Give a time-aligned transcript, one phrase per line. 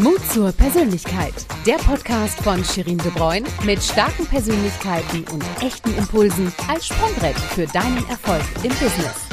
[0.00, 1.34] Mut zur Persönlichkeit.
[1.66, 7.66] Der Podcast von Shirin De Bruyne mit starken Persönlichkeiten und echten Impulsen als Sprungbrett für
[7.66, 9.28] deinen Erfolg im Business.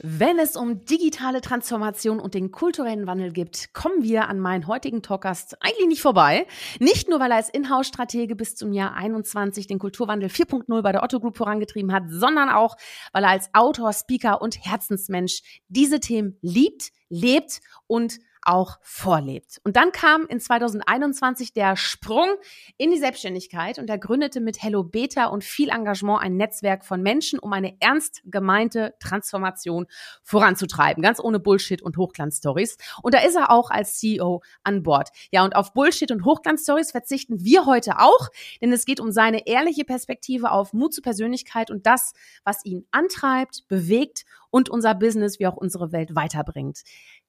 [0.00, 5.00] Wenn es um digitale Transformation und den kulturellen Wandel geht, kommen wir an meinen heutigen
[5.00, 6.48] Talkgast eigentlich nicht vorbei.
[6.80, 11.04] Nicht nur, weil er als Inhouse-Stratege bis zum Jahr 21 den Kulturwandel 4.0 bei der
[11.04, 12.76] Otto Group vorangetrieben hat, sondern auch,
[13.12, 19.60] weil er als Autor, Speaker und Herzensmensch diese Themen liebt, lebt und auch vorlebt.
[19.64, 22.28] Und dann kam in 2021 der Sprung
[22.76, 27.02] in die Selbstständigkeit und er gründete mit Hello Beta und viel Engagement ein Netzwerk von
[27.02, 29.86] Menschen, um eine ernst gemeinte Transformation
[30.22, 31.02] voranzutreiben.
[31.02, 32.76] Ganz ohne Bullshit und Hochglanzstories.
[33.02, 35.10] Und da ist er auch als CEO an Bord.
[35.32, 38.28] Ja, und auf Bullshit und Hochglanzstories verzichten wir heute auch,
[38.60, 42.12] denn es geht um seine ehrliche Perspektive auf Mut zur Persönlichkeit und das,
[42.44, 46.82] was ihn antreibt, bewegt und unser Business wie auch unsere Welt weiterbringt.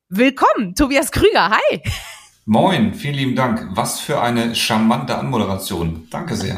[0.09, 1.49] Willkommen, Tobias Krüger.
[1.49, 1.81] Hi.
[2.45, 3.67] Moin, vielen lieben Dank.
[3.71, 6.07] Was für eine charmante Anmoderation.
[6.09, 6.55] Danke sehr.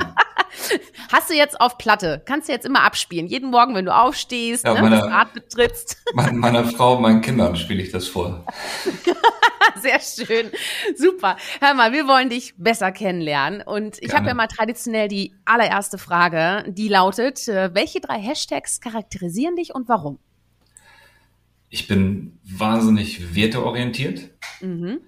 [1.11, 2.21] Hast du jetzt auf Platte?
[2.25, 3.25] Kannst du jetzt immer abspielen.
[3.25, 5.97] Jeden Morgen, wenn du aufstehst, ja, ne, meine, das Rad betrittst.
[6.13, 8.45] Mein, meiner Frau meinen Kindern spiele ich das vor.
[9.81, 10.51] Sehr schön.
[10.95, 11.35] Super.
[11.59, 13.63] Hör mal, wir wollen dich besser kennenlernen.
[13.63, 18.79] Und ich habe ja mal traditionell die allererste Frage, die lautet, äh, welche drei Hashtags
[18.79, 20.19] charakterisieren dich und warum?
[21.69, 24.29] Ich bin wahnsinnig werteorientiert.
[24.61, 24.99] Mhm.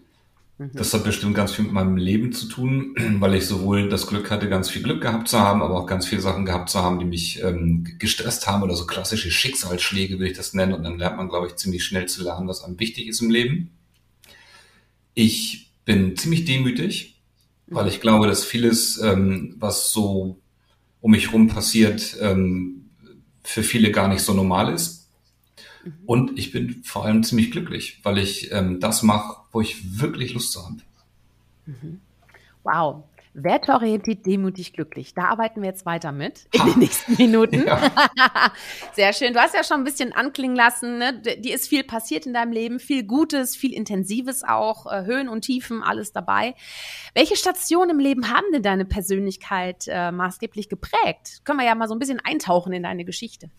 [0.61, 0.71] Mhm.
[0.73, 4.29] Das hat bestimmt ganz viel mit meinem Leben zu tun, weil ich sowohl das Glück
[4.29, 6.99] hatte, ganz viel Glück gehabt zu haben, aber auch ganz viele Sachen gehabt zu haben,
[6.99, 10.73] die mich ähm, gestresst haben oder so klassische Schicksalsschläge, will ich das nennen.
[10.73, 13.31] Und dann lernt man, glaube ich, ziemlich schnell zu lernen, was einem wichtig ist im
[13.31, 13.71] Leben.
[15.15, 17.21] Ich bin ziemlich demütig,
[17.67, 20.39] weil ich glaube, dass vieles, ähm, was so
[21.01, 22.91] um mich rum passiert, ähm,
[23.43, 25.00] für viele gar nicht so normal ist
[25.83, 25.93] Mhm.
[26.05, 30.33] Und ich bin vor allem ziemlich glücklich, weil ich ähm, das mache, wo ich wirklich
[30.33, 30.77] Lust zu habe.
[31.65, 32.01] Mhm.
[32.63, 33.03] Wow.
[33.33, 35.13] Wertorientiert, demütig, glücklich.
[35.13, 36.65] Da arbeiten wir jetzt weiter mit in ha.
[36.65, 37.65] den nächsten Minuten.
[37.65, 37.79] Ja.
[38.93, 39.31] Sehr schön.
[39.31, 40.97] Du hast ja schon ein bisschen anklingen lassen.
[40.97, 41.21] Ne?
[41.37, 45.43] Die ist viel passiert in deinem Leben, viel Gutes, viel Intensives auch, äh, Höhen und
[45.43, 46.55] Tiefen, alles dabei.
[47.13, 51.39] Welche Stationen im Leben haben denn deine Persönlichkeit äh, maßgeblich geprägt?
[51.45, 53.49] Können wir ja mal so ein bisschen eintauchen in deine Geschichte.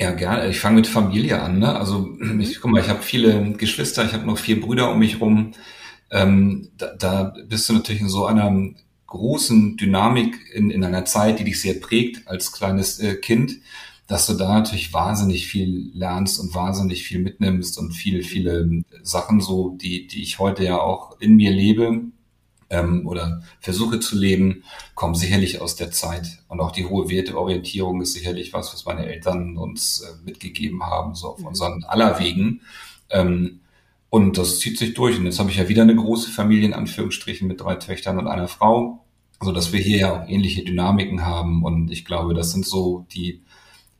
[0.00, 0.48] Ja, gerne.
[0.48, 1.58] Ich fange mit Familie an.
[1.58, 1.76] Ne?
[1.76, 2.40] Also mhm.
[2.40, 5.52] ich guck mal, ich habe viele Geschwister, ich habe noch vier Brüder um mich rum.
[6.10, 8.50] Ähm, da, da bist du natürlich in so einer
[9.06, 13.58] großen Dynamik in, in einer Zeit, die dich sehr prägt als kleines äh, Kind,
[14.06, 19.42] dass du da natürlich wahnsinnig viel lernst und wahnsinnig viel mitnimmst und viele, viele Sachen
[19.42, 22.04] so, die, die ich heute ja auch in mir lebe,
[22.70, 24.64] ähm, oder versuche zu leben,
[24.94, 26.38] kommen sicherlich aus der Zeit.
[26.48, 31.14] Und auch die hohe Werteorientierung ist sicherlich was, was meine Eltern uns äh, mitgegeben haben,
[31.14, 31.46] so auf mhm.
[31.46, 32.62] unseren aller Wegen.
[33.10, 33.60] Ähm,
[34.08, 35.18] und das zieht sich durch.
[35.18, 38.26] Und jetzt habe ich ja wieder eine große Familie, in Anführungsstrichen, mit drei Töchtern und
[38.26, 39.04] einer Frau,
[39.40, 41.64] so dass wir hier ja auch ähnliche Dynamiken haben.
[41.64, 43.42] Und ich glaube, das sind so die,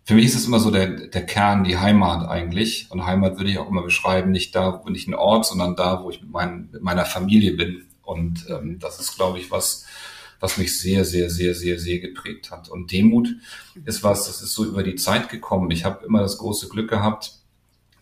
[0.04, 2.88] für mich ist es immer so der, der Kern, die Heimat eigentlich.
[2.90, 6.02] Und Heimat würde ich auch immer beschreiben, nicht da, wo nicht ein Ort, sondern da,
[6.02, 7.86] wo ich mit, mein, mit meiner Familie bin.
[8.10, 9.86] Und ähm, das ist, glaube ich, was,
[10.40, 12.68] was mich sehr, sehr, sehr, sehr, sehr geprägt hat.
[12.68, 13.28] Und Demut
[13.84, 15.70] ist was, das ist so über die Zeit gekommen.
[15.70, 17.34] Ich habe immer das große Glück gehabt,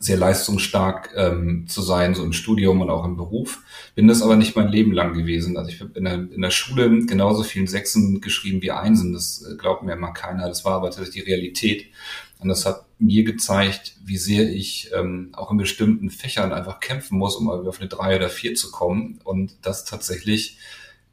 [0.01, 3.63] sehr leistungsstark ähm, zu sein, so im Studium und auch im Beruf.
[3.95, 5.57] Bin das aber nicht mein Leben lang gewesen.
[5.57, 9.13] Also ich habe in der, in der Schule genauso vielen Sechsen geschrieben wie Einsen.
[9.13, 10.49] Das äh, glaubt mir immer keiner.
[10.49, 11.87] Das war aber tatsächlich die Realität.
[12.39, 17.19] Und das hat mir gezeigt, wie sehr ich ähm, auch in bestimmten Fächern einfach kämpfen
[17.19, 19.21] muss, um auf eine drei oder vier zu kommen.
[19.25, 20.59] Und das tatsächlich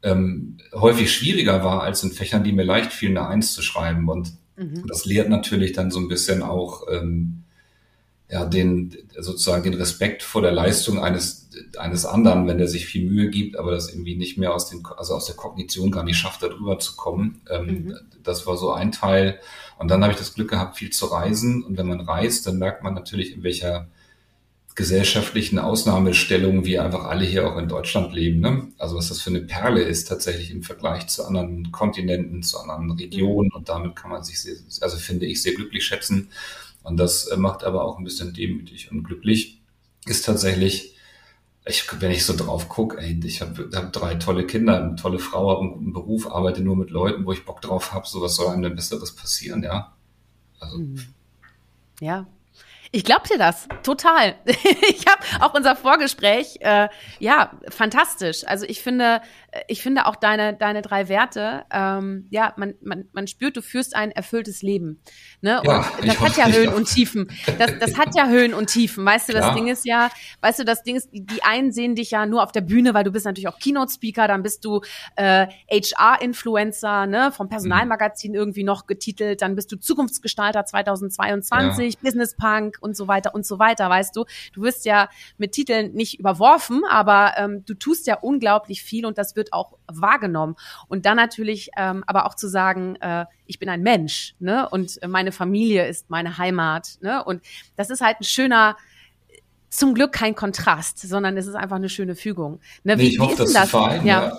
[0.02, 4.08] ähm, häufig schwieriger war, als in Fächern, die mir leicht fielen, eine Eins zu schreiben.
[4.08, 4.86] Und mhm.
[4.86, 7.44] das lehrt natürlich dann so ein bisschen auch ähm,
[8.28, 11.48] ja, den, sozusagen den Respekt vor der Leistung eines,
[11.78, 14.82] eines anderen, wenn der sich viel Mühe gibt, aber das irgendwie nicht mehr aus den,
[14.96, 17.40] also aus der Kognition gar nicht schafft, darüber zu kommen.
[17.48, 17.98] Ähm, mhm.
[18.24, 19.38] Das war so ein Teil.
[19.78, 21.62] Und dann habe ich das Glück gehabt, viel zu reisen.
[21.62, 23.88] Und wenn man reist, dann merkt man natürlich, in welcher
[24.74, 28.40] gesellschaftlichen Ausnahmestellung wir einfach alle hier auch in Deutschland leben.
[28.40, 28.68] Ne?
[28.76, 32.90] Also was das für eine Perle ist tatsächlich im Vergleich zu anderen Kontinenten, zu anderen
[32.90, 33.50] Regionen.
[33.52, 36.28] Und damit kann man sich sehr, also finde ich, sehr glücklich schätzen.
[36.86, 39.60] Und das äh, macht aber auch ein bisschen demütig und glücklich.
[40.06, 40.94] Ist tatsächlich,
[41.66, 45.18] ich, wenn ich so drauf gucke, ey, ich habe hab drei tolle Kinder, eine tolle
[45.18, 48.22] Frau, habe einen guten Beruf, arbeite nur mit Leuten, wo ich Bock drauf habe, so
[48.22, 49.96] was soll einem denn Besseres passieren, ja?
[50.60, 50.76] Also.
[50.78, 51.04] Hm.
[52.00, 52.26] Ja,
[52.92, 54.36] ich glaube dir das, total.
[54.88, 56.88] Ich habe auch unser Vorgespräch, äh,
[57.18, 58.46] ja, fantastisch.
[58.46, 59.20] Also ich finde,
[59.68, 63.94] ich finde auch deine, deine drei Werte, ähm, ja, man, man, man spürt, du führst
[63.94, 65.00] ein erfülltes Leben.
[65.40, 65.60] Ne?
[65.60, 67.30] Und ja, das hat ja Höhen und Tiefen.
[67.58, 69.04] Das, das hat ja Höhen und Tiefen.
[69.04, 70.10] Weißt du, das Ding ist ja,
[70.40, 73.04] weißt du, das Ding ist, die einen sehen dich ja nur auf der Bühne, weil
[73.04, 74.80] du bist natürlich auch Keynote-Speaker, dann bist du
[75.16, 82.00] äh, HR-Influencer, ne, vom Personalmagazin irgendwie noch getitelt, dann bist du Zukunftsgestalter 2022, ja.
[82.02, 84.24] Business Punk und so weiter und so weiter, weißt du.
[84.52, 89.18] Du wirst ja mit Titeln nicht überworfen, aber ähm, du tust ja unglaublich viel und
[89.18, 90.56] das wird auch wahrgenommen.
[90.88, 94.98] Und dann natürlich ähm, aber auch zu sagen, äh, ich bin ein Mensch, ne, und
[95.06, 97.42] meine Familie ist meine Heimat, ne, und
[97.76, 98.76] das ist halt ein schöner,
[99.70, 102.60] zum Glück kein Kontrast, sondern es ist einfach eine schöne Fügung.
[102.84, 103.70] Ne, wie, nee, ich hoffe, wie ist das?
[103.70, 104.38] Vereinen, ja.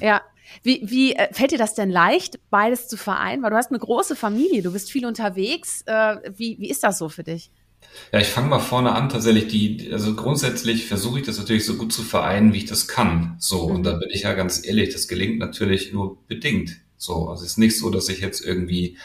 [0.00, 0.06] ja.
[0.06, 0.22] ja.
[0.62, 3.42] Wie, wie äh, fällt dir das denn leicht, beides zu vereinen?
[3.42, 5.82] Weil du hast eine große Familie, du bist viel unterwegs.
[5.86, 7.50] Äh, wie, wie ist das so für dich?
[8.12, 9.08] Ja, ich fange mal vorne an.
[9.08, 12.88] Tatsächlich, die, also grundsätzlich versuche ich das natürlich so gut zu vereinen, wie ich das
[12.88, 13.36] kann.
[13.38, 13.76] So, mhm.
[13.76, 16.76] und da bin ich ja ganz ehrlich, das gelingt natürlich nur bedingt.
[16.96, 18.96] So, also es ist nicht so, dass ich jetzt irgendwie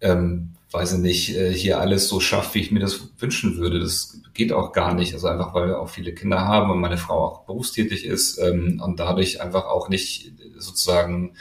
[0.00, 3.80] ähm, weiß ich nicht, äh, hier alles so schafft, wie ich mir das wünschen würde.
[3.80, 5.14] Das geht auch gar nicht.
[5.14, 8.80] Also einfach, weil wir auch viele Kinder haben und meine Frau auch berufstätig ist ähm,
[8.84, 11.34] und dadurch einfach auch nicht sozusagen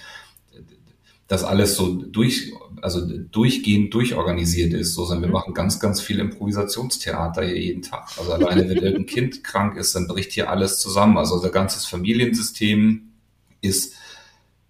[1.28, 5.34] das alles so durch, also durchgehend durchorganisiert ist, so sondern wir mhm.
[5.34, 8.10] machen ganz, ganz viel Improvisationstheater hier jeden Tag.
[8.18, 11.18] Also alleine, wenn irgendein Kind krank ist, dann bricht hier alles zusammen.
[11.18, 13.12] Also unser ganzes Familiensystem
[13.62, 13.94] ist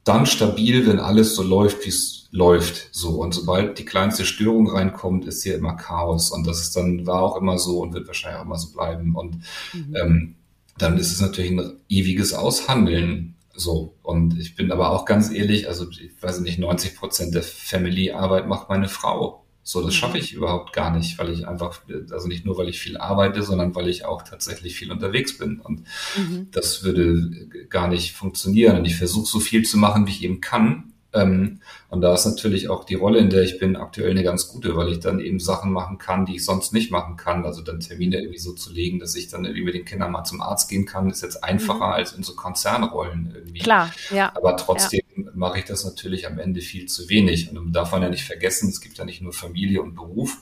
[0.03, 2.89] dann stabil, wenn alles so läuft, wie es läuft.
[2.91, 3.21] So.
[3.21, 6.31] Und sobald die kleinste Störung reinkommt, ist hier immer Chaos.
[6.31, 9.15] Und das ist dann, war auch immer so und wird wahrscheinlich auch immer so bleiben.
[9.15, 9.41] Und
[9.73, 9.95] mhm.
[9.95, 10.35] ähm,
[10.77, 13.35] dann ist es natürlich ein ewiges Aushandeln.
[13.57, 13.95] So.
[14.03, 18.47] Und ich bin aber auch ganz ehrlich, also ich weiß nicht, 90 Prozent der Family-Arbeit
[18.47, 19.43] macht meine Frau.
[19.63, 21.81] So, das schaffe ich überhaupt gar nicht, weil ich einfach,
[22.11, 25.59] also nicht nur, weil ich viel arbeite, sondern weil ich auch tatsächlich viel unterwegs bin.
[25.59, 25.83] Und
[26.15, 26.47] mhm.
[26.51, 28.77] das würde gar nicht funktionieren.
[28.77, 30.93] Und ich versuche so viel zu machen, wie ich eben kann.
[31.17, 34.49] Ähm, und da ist natürlich auch die Rolle, in der ich bin, aktuell eine ganz
[34.49, 37.45] gute, weil ich dann eben Sachen machen kann, die ich sonst nicht machen kann.
[37.45, 40.23] Also dann Termine irgendwie so zu legen, dass ich dann irgendwie mit den Kindern mal
[40.23, 41.93] zum Arzt gehen kann, ist jetzt einfacher mhm.
[41.93, 43.59] als in so Konzernrollen irgendwie.
[43.59, 44.31] Klar, ja.
[44.35, 45.23] Aber trotzdem ja.
[45.33, 47.49] mache ich das natürlich am Ende viel zu wenig.
[47.49, 50.37] Und man darf man ja nicht vergessen, es gibt ja nicht nur Familie und Beruf,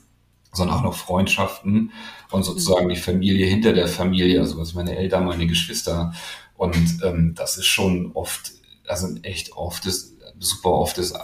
[0.51, 1.92] sondern auch noch Freundschaften
[2.31, 2.89] und sozusagen mhm.
[2.89, 6.13] die Familie hinter der Familie, also was meine Eltern, meine Geschwister.
[6.57, 8.54] Und ähm, das ist schon oft,
[8.88, 11.19] also echt oft ist super oft ist, äh,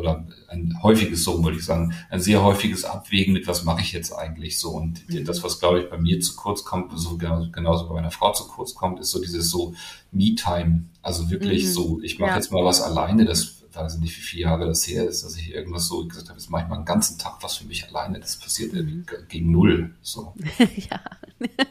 [0.00, 3.92] oder ein häufiges, so würde ich sagen, ein sehr häufiges Abwägen mit, was mache ich
[3.92, 4.70] jetzt eigentlich so.
[4.70, 5.24] Und mhm.
[5.24, 8.48] das, was, glaube ich, bei mir zu kurz kommt, so genauso, bei meiner Frau zu
[8.48, 9.74] kurz kommt, ist so dieses so
[10.10, 10.84] Me-Time.
[11.02, 11.68] Also wirklich mhm.
[11.68, 12.36] so, ich mache ja.
[12.36, 15.36] jetzt mal was alleine, das weiß ich nicht, wie viele Jahre das her ist, dass
[15.36, 17.86] ich irgendwas so gesagt habe, jetzt mache ich mal einen ganzen Tag was für mich
[17.88, 18.18] alleine.
[18.18, 19.04] Das passiert mhm.
[19.28, 19.94] gegen null.
[20.02, 20.34] So.
[20.76, 21.00] ja,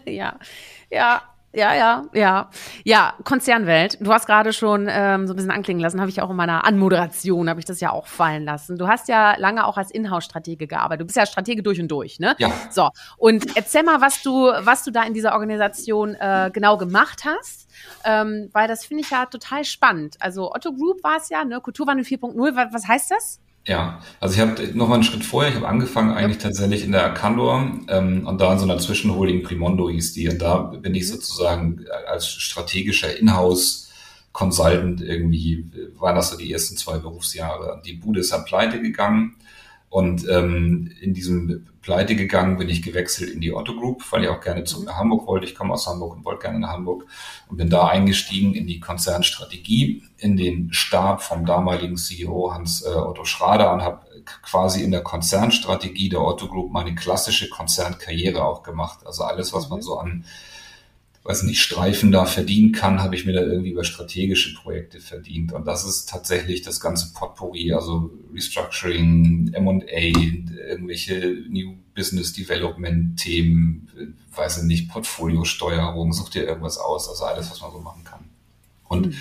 [0.05, 0.39] ja,
[0.89, 1.21] ja.
[1.51, 2.49] Ja, ja, ja.
[2.83, 3.97] Ja, Konzernwelt.
[4.01, 6.63] Du hast gerade schon ähm, so ein bisschen anklingen lassen, habe ich auch in meiner
[6.63, 8.77] Anmoderation, habe ich das ja auch fallen lassen.
[8.77, 11.01] Du hast ja lange auch als Inhouse-Stratege gearbeitet.
[11.01, 12.35] Du bist ja Stratege durch und durch, ne?
[12.37, 12.51] Ja.
[12.69, 17.23] So, und erzähl mal, was du, was du da in dieser Organisation äh, genau gemacht
[17.25, 17.67] hast.
[18.03, 20.17] Ähm, weil das finde ich ja total spannend.
[20.19, 21.61] Also Otto Group war es ja, ne?
[21.61, 23.39] Kulturwandel 4.0, was, was heißt das?
[23.65, 26.49] Ja, also ich habe noch mal einen Schritt vorher, ich habe angefangen eigentlich ja.
[26.49, 30.41] tatsächlich in der Arcandor ähm, und da in so einer Zwischenholding Primondo hieß die und
[30.41, 31.07] da bin ich mhm.
[31.07, 33.89] sozusagen als strategischer Inhouse
[34.31, 35.65] Consultant irgendwie,
[35.97, 37.81] waren das so die ersten zwei Berufsjahre.
[37.85, 39.35] Die Bude ist am Pleite gegangen
[39.89, 44.29] und ähm, in diesem Pleite gegangen bin ich gewechselt in die Otto Group, weil ich
[44.29, 44.97] auch gerne zu mhm.
[44.97, 45.45] Hamburg wollte.
[45.45, 47.05] Ich komme aus Hamburg und wollte gerne nach Hamburg
[47.47, 52.89] und bin da eingestiegen in die Konzernstrategie, in den Stab vom damaligen CEO Hans äh,
[52.89, 54.05] Otto Schrader und habe
[54.41, 58.99] quasi in der Konzernstrategie der Otto Group meine klassische Konzernkarriere auch gemacht.
[59.05, 59.83] Also alles, was man mhm.
[59.83, 60.25] so an
[61.23, 65.51] weiß nicht, Streifen da verdienen kann, habe ich mir da irgendwie über strategische Projekte verdient.
[65.51, 70.17] Und das ist tatsächlich das ganze Potpourri, also Restructuring, M&A,
[70.69, 77.51] irgendwelche New Business Development Themen, weiß ich nicht, Portfoliosteuerung, such dir irgendwas aus, also alles,
[77.51, 78.29] was man so machen kann.
[78.87, 79.15] Und mhm.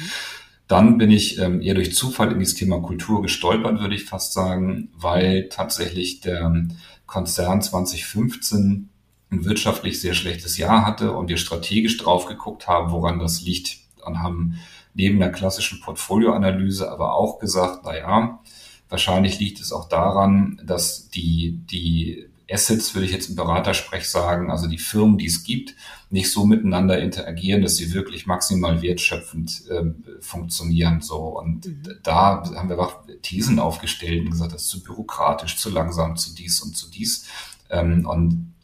[0.68, 4.32] dann bin ich ähm, eher durch Zufall in dieses Thema Kultur gestolpert, würde ich fast
[4.32, 6.68] sagen, weil tatsächlich der
[7.06, 8.88] Konzern 2015
[9.30, 13.78] ein wirtschaftlich sehr schlechtes Jahr hatte und wir strategisch drauf geguckt haben, woran das liegt.
[14.04, 14.58] Und haben
[14.94, 18.40] neben der klassischen Portfolioanalyse aber auch gesagt, na ja,
[18.88, 24.50] wahrscheinlich liegt es auch daran, dass die, die Assets, würde ich jetzt im Beratersprech sagen,
[24.50, 25.74] also die Firmen, die es gibt,
[26.10, 29.84] nicht so miteinander interagieren, dass sie wirklich maximal wertschöpfend äh,
[30.20, 31.02] funktionieren.
[31.02, 31.82] So und mhm.
[32.02, 36.34] da haben wir auch Thesen aufgestellt und gesagt, das ist zu bürokratisch, zu langsam, zu
[36.34, 37.26] dies und zu dies.
[37.68, 38.54] Ähm, und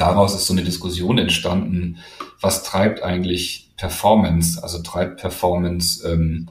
[0.00, 1.98] daraus ist so eine Diskussion entstanden,
[2.40, 4.62] was treibt eigentlich Performance?
[4.62, 6.48] Also treibt Performance ähm,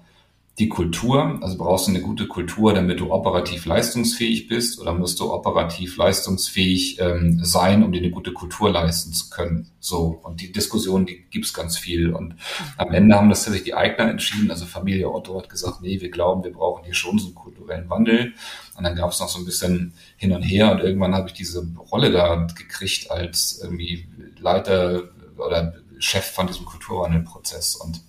[0.60, 5.22] die Kultur, also brauchst du eine gute Kultur, damit du operativ leistungsfähig bist oder musst
[5.22, 9.72] du operativ leistungsfähig ähm, sein, um dir eine gute Kultur leisten zu können.
[9.80, 12.12] So, und die Diskussion, die gibt's ganz viel.
[12.12, 12.36] Und
[12.76, 14.52] am Ende haben das tatsächlich die Eigner entschieden.
[14.52, 17.90] Also Familie Otto hat gesagt, nee, wir glauben, wir brauchen hier schon so einen kulturellen
[17.90, 18.34] Wandel.
[18.76, 21.66] Und dann gab's noch so ein bisschen hin und her und irgendwann habe ich diese
[21.90, 25.04] Rolle da gekriegt als irgendwie Leiter
[25.38, 27.78] oder Chef von diesem Kulturwandelprozess.
[27.78, 28.02] Und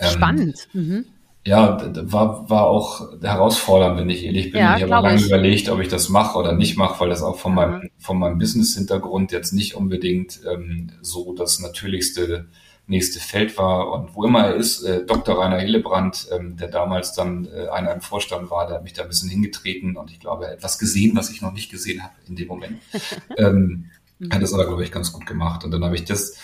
[0.00, 0.68] ähm, Spannend.
[0.74, 1.06] Mhm
[1.48, 1.78] ja,
[2.12, 4.60] war, war auch herausfordernd, wenn ich ehrlich bin.
[4.60, 5.26] Ja, ich habe lange ich.
[5.26, 7.90] überlegt, ob ich das mache oder nicht mache, weil das auch von meinem, mhm.
[7.98, 12.48] von meinem Business-Hintergrund jetzt nicht unbedingt ähm, so das natürlichste
[12.86, 13.92] nächste Feld war.
[13.92, 15.38] Und wo immer er ist, äh, Dr.
[15.38, 19.02] Rainer Hillebrand, ähm, der damals dann äh, einer im Vorstand war, der hat mich da
[19.02, 22.02] ein bisschen hingetreten und ich glaube, er hat etwas gesehen, was ich noch nicht gesehen
[22.02, 22.78] habe in dem Moment.
[23.38, 23.86] ähm,
[24.30, 25.64] hat das aber, glaube ich, ganz gut gemacht.
[25.64, 26.36] Und dann habe ich das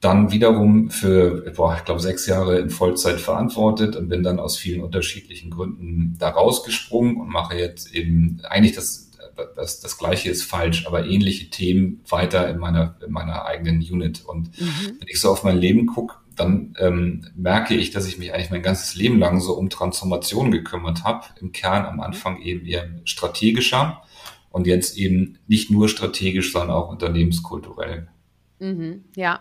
[0.00, 4.56] dann wiederum für, boah, ich glaube, sechs Jahre in Vollzeit verantwortet und bin dann aus
[4.56, 9.10] vielen unterschiedlichen Gründen da rausgesprungen und mache jetzt eben eigentlich das,
[9.56, 14.24] das, das Gleiche ist falsch, aber ähnliche Themen weiter in meiner, in meiner eigenen Unit.
[14.24, 14.98] Und mhm.
[14.98, 18.50] wenn ich so auf mein Leben gucke, dann ähm, merke ich, dass ich mich eigentlich
[18.50, 21.24] mein ganzes Leben lang so um Transformation gekümmert habe.
[21.40, 24.02] Im Kern am Anfang eben eher strategischer
[24.50, 28.08] und jetzt eben nicht nur strategisch, sondern auch unternehmenskulturell.
[28.58, 29.40] Mhm, ja.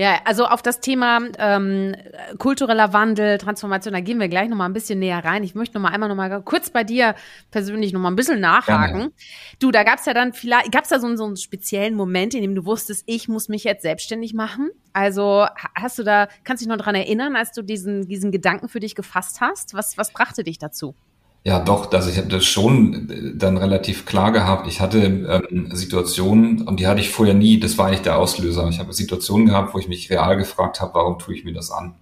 [0.00, 1.94] Ja, also auf das Thema ähm,
[2.38, 5.44] kultureller Wandel, Transformation, da gehen wir gleich nochmal ein bisschen näher rein.
[5.44, 7.14] Ich möchte nochmal einmal nochmal kurz bei dir
[7.50, 8.96] persönlich nochmal ein bisschen nachhaken.
[8.96, 9.12] Gerne.
[9.58, 12.54] Du, da gab's ja dann vielleicht, gab's da so, so einen speziellen Moment, in dem
[12.54, 14.70] du wusstest, ich muss mich jetzt selbstständig machen?
[14.94, 18.70] Also hast du da, kannst du dich noch dran erinnern, als du diesen, diesen Gedanken
[18.70, 19.74] für dich gefasst hast?
[19.74, 20.94] Was, was brachte dich dazu?
[21.42, 24.66] Ja, doch, also ich habe das schon äh, dann relativ klar gehabt.
[24.68, 28.68] Ich hatte ähm, Situationen, und die hatte ich vorher nie, das war eigentlich der Auslöser.
[28.68, 31.70] Ich habe Situationen gehabt, wo ich mich real gefragt habe, warum tue ich mir das
[31.70, 31.94] an?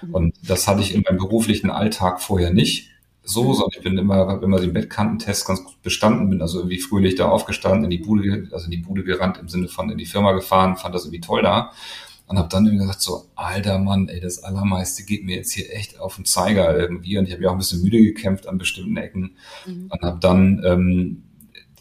[0.00, 0.14] Mhm.
[0.14, 2.88] Und das hatte ich in meinem beruflichen Alltag vorher nicht
[3.22, 3.54] so, mhm.
[3.54, 7.16] sondern ich bin immer, habe immer den Bettkantentest ganz gut bestanden, bin also irgendwie fröhlich
[7.16, 10.06] da aufgestanden, in die Bude, also in die Bude gerannt, im Sinne von in die
[10.06, 11.72] Firma gefahren, fand das irgendwie toll da
[12.30, 15.74] und habe dann irgendwie gesagt so, alter Mann, ey, das Allermeiste geht mir jetzt hier
[15.74, 18.56] echt auf den Zeiger irgendwie und ich habe ja auch ein bisschen müde gekämpft an
[18.56, 19.32] bestimmten Ecken
[19.66, 19.90] mhm.
[19.90, 21.22] und habe dann ähm,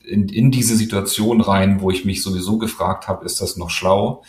[0.03, 4.23] in, in diese Situation rein, wo ich mich sowieso gefragt habe, ist das noch schlau,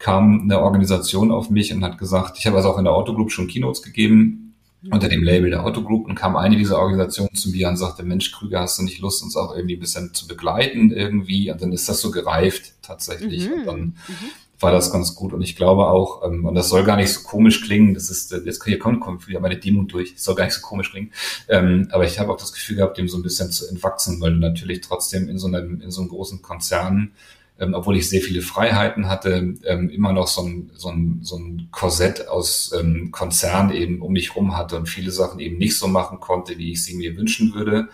[0.00, 3.30] kam eine Organisation auf mich und hat gesagt, ich habe also auch in der Autogroup
[3.30, 4.92] schon Keynotes gegeben, mhm.
[4.92, 8.32] unter dem Label der Autogroup und kam eine dieser Organisationen zu mir und sagte, Mensch,
[8.32, 11.52] Krüger, hast du nicht Lust, uns auch irgendwie ein bisschen zu begleiten irgendwie?
[11.52, 13.48] Und dann ist das so gereift tatsächlich.
[13.48, 13.52] Mhm.
[13.52, 14.30] Und dann mhm
[14.60, 15.32] war das ganz gut.
[15.32, 18.32] Und ich glaube auch, ähm, und das soll gar nicht so komisch klingen, das ist,
[18.32, 20.90] äh, jetzt hier kommt, kommt wieder meine Demut durch, das soll gar nicht so komisch
[20.90, 21.12] klingen.
[21.48, 24.32] Ähm, aber ich habe auch das Gefühl gehabt, dem so ein bisschen zu entwachsen, weil
[24.32, 27.12] du natürlich trotzdem in so einem, in so einem großen Konzern,
[27.58, 31.36] ähm, obwohl ich sehr viele Freiheiten hatte, ähm, immer noch so ein, so ein, so
[31.36, 35.78] ein Korsett aus ähm, Konzern eben um mich rum hatte und viele Sachen eben nicht
[35.78, 37.88] so machen konnte, wie ich sie mir wünschen würde.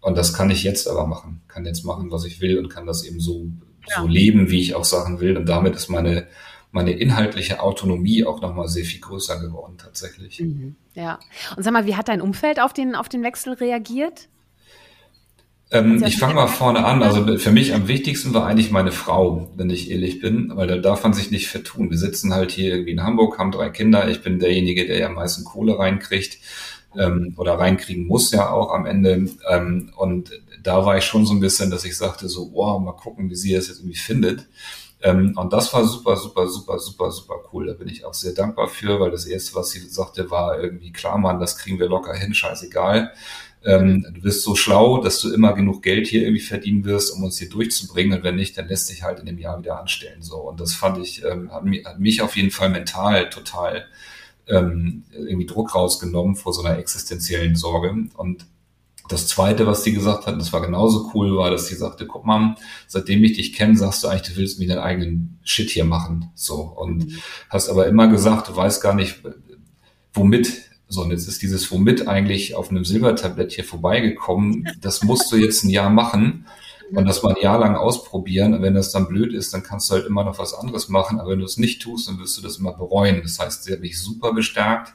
[0.00, 2.86] Und das kann ich jetzt aber machen, kann jetzt machen, was ich will und kann
[2.86, 3.46] das eben so
[3.88, 4.00] ja.
[4.00, 5.36] so leben, wie ich auch Sachen will.
[5.36, 6.26] Und damit ist meine,
[6.70, 10.40] meine inhaltliche Autonomie auch nochmal sehr viel größer geworden tatsächlich.
[10.40, 10.76] Mhm.
[10.94, 11.18] Ja.
[11.56, 14.28] Und sag mal, wie hat dein Umfeld auf den, auf den Wechsel reagiert?
[15.72, 17.02] Ähm, ich fange mal vorne an.
[17.02, 20.76] Also für mich am wichtigsten war eigentlich meine Frau, wenn ich ehrlich bin, weil da
[20.76, 21.90] darf man sich nicht vertun.
[21.90, 24.08] Wir sitzen halt hier irgendwie in Hamburg, haben drei Kinder.
[24.08, 26.38] Ich bin derjenige, der ja am meisten Kohle reinkriegt
[26.98, 29.30] ähm, oder reinkriegen muss ja auch am Ende.
[29.48, 30.30] Ähm, und
[30.62, 33.34] da war ich schon so ein bisschen, dass ich sagte so, wow, mal gucken, wie
[33.34, 34.46] sie das jetzt irgendwie findet.
[35.02, 37.66] Ähm, und das war super, super, super, super, super cool.
[37.66, 40.92] Da bin ich auch sehr dankbar für, weil das erste, was sie sagte, war irgendwie,
[40.92, 43.12] klar, Mann, das kriegen wir locker hin, scheißegal.
[43.64, 47.24] Ähm, du bist so schlau, dass du immer genug Geld hier irgendwie verdienen wirst, um
[47.24, 48.18] uns hier durchzubringen.
[48.18, 50.22] Und wenn nicht, dann lässt sich halt in dem Jahr wieder anstellen.
[50.22, 50.36] So.
[50.36, 53.86] Und das fand ich, ähm, hat, mich, hat mich auf jeden Fall mental total
[54.46, 58.08] ähm, irgendwie Druck rausgenommen vor so einer existenziellen Sorge.
[58.14, 58.46] Und
[59.12, 62.24] das zweite, was sie gesagt hat, das war genauso cool, war, dass sie sagte, guck
[62.24, 65.84] mal, seitdem ich dich kenne, sagst du eigentlich, du willst mir deinen eigenen Shit hier
[65.84, 66.30] machen.
[66.34, 66.54] So.
[66.54, 67.18] Und mhm.
[67.50, 69.22] hast aber immer gesagt, du weißt gar nicht,
[70.14, 70.70] womit.
[70.88, 74.68] So, und jetzt ist dieses womit eigentlich auf einem Silbertablett hier vorbeigekommen.
[74.80, 76.46] Das musst du jetzt ein Jahr machen
[76.90, 78.54] und das mal ein Jahr lang ausprobieren.
[78.54, 81.18] Und wenn das dann blöd ist, dann kannst du halt immer noch was anderes machen.
[81.18, 83.20] Aber wenn du es nicht tust, dann wirst du das immer bereuen.
[83.22, 84.92] Das heißt, sie hat mich super bestärkt.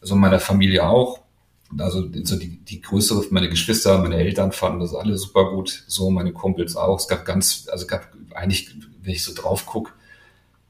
[0.00, 1.25] Also meiner Familie auch
[1.78, 6.10] also so die, die größere, meine Geschwister, meine Eltern fanden das alle super gut, so
[6.10, 6.98] meine Kumpels auch.
[6.98, 8.70] Es gab ganz, also gab eigentlich,
[9.02, 9.94] wenn ich so drauf guck,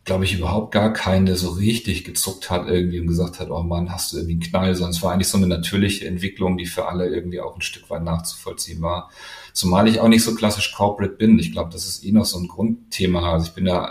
[0.06, 3.62] glaube ich, überhaupt gar keinen, der so richtig gezuckt hat irgendwie und gesagt hat, oh
[3.62, 6.66] Mann, hast du irgendwie einen Knall, sondern es war eigentlich so eine natürliche Entwicklung, die
[6.66, 9.10] für alle irgendwie auch ein Stück weit nachzuvollziehen war.
[9.52, 11.38] Zumal ich auch nicht so klassisch Corporate bin.
[11.40, 13.32] Ich glaube, das ist eh noch so ein Grundthema.
[13.32, 13.90] Also ich bin da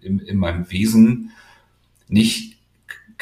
[0.00, 1.32] in, in meinem Wesen
[2.08, 2.56] nicht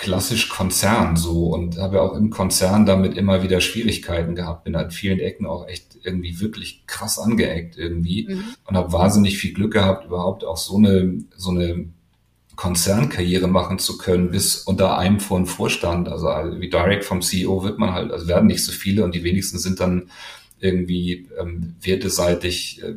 [0.00, 4.64] klassisch Konzern so und habe auch im Konzern damit immer wieder Schwierigkeiten gehabt.
[4.64, 8.45] Bin an vielen Ecken auch echt irgendwie wirklich krass angeeckt irgendwie mhm.
[8.64, 11.90] und habe wahnsinnig viel Glück gehabt, überhaupt auch so eine so eine
[12.57, 16.09] Konzernkarriere machen zu können, bis unter einem vor Vorstand.
[16.09, 16.28] Also
[16.61, 19.59] wie direct vom CEO wird man halt, also werden nicht so viele und die wenigsten
[19.59, 20.11] sind dann
[20.61, 22.95] irgendwie ähm, werteseitig, äh,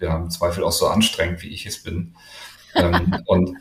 [0.00, 2.14] ja, im Zweifel auch so anstrengend, wie ich es bin.
[2.76, 3.56] ähm, und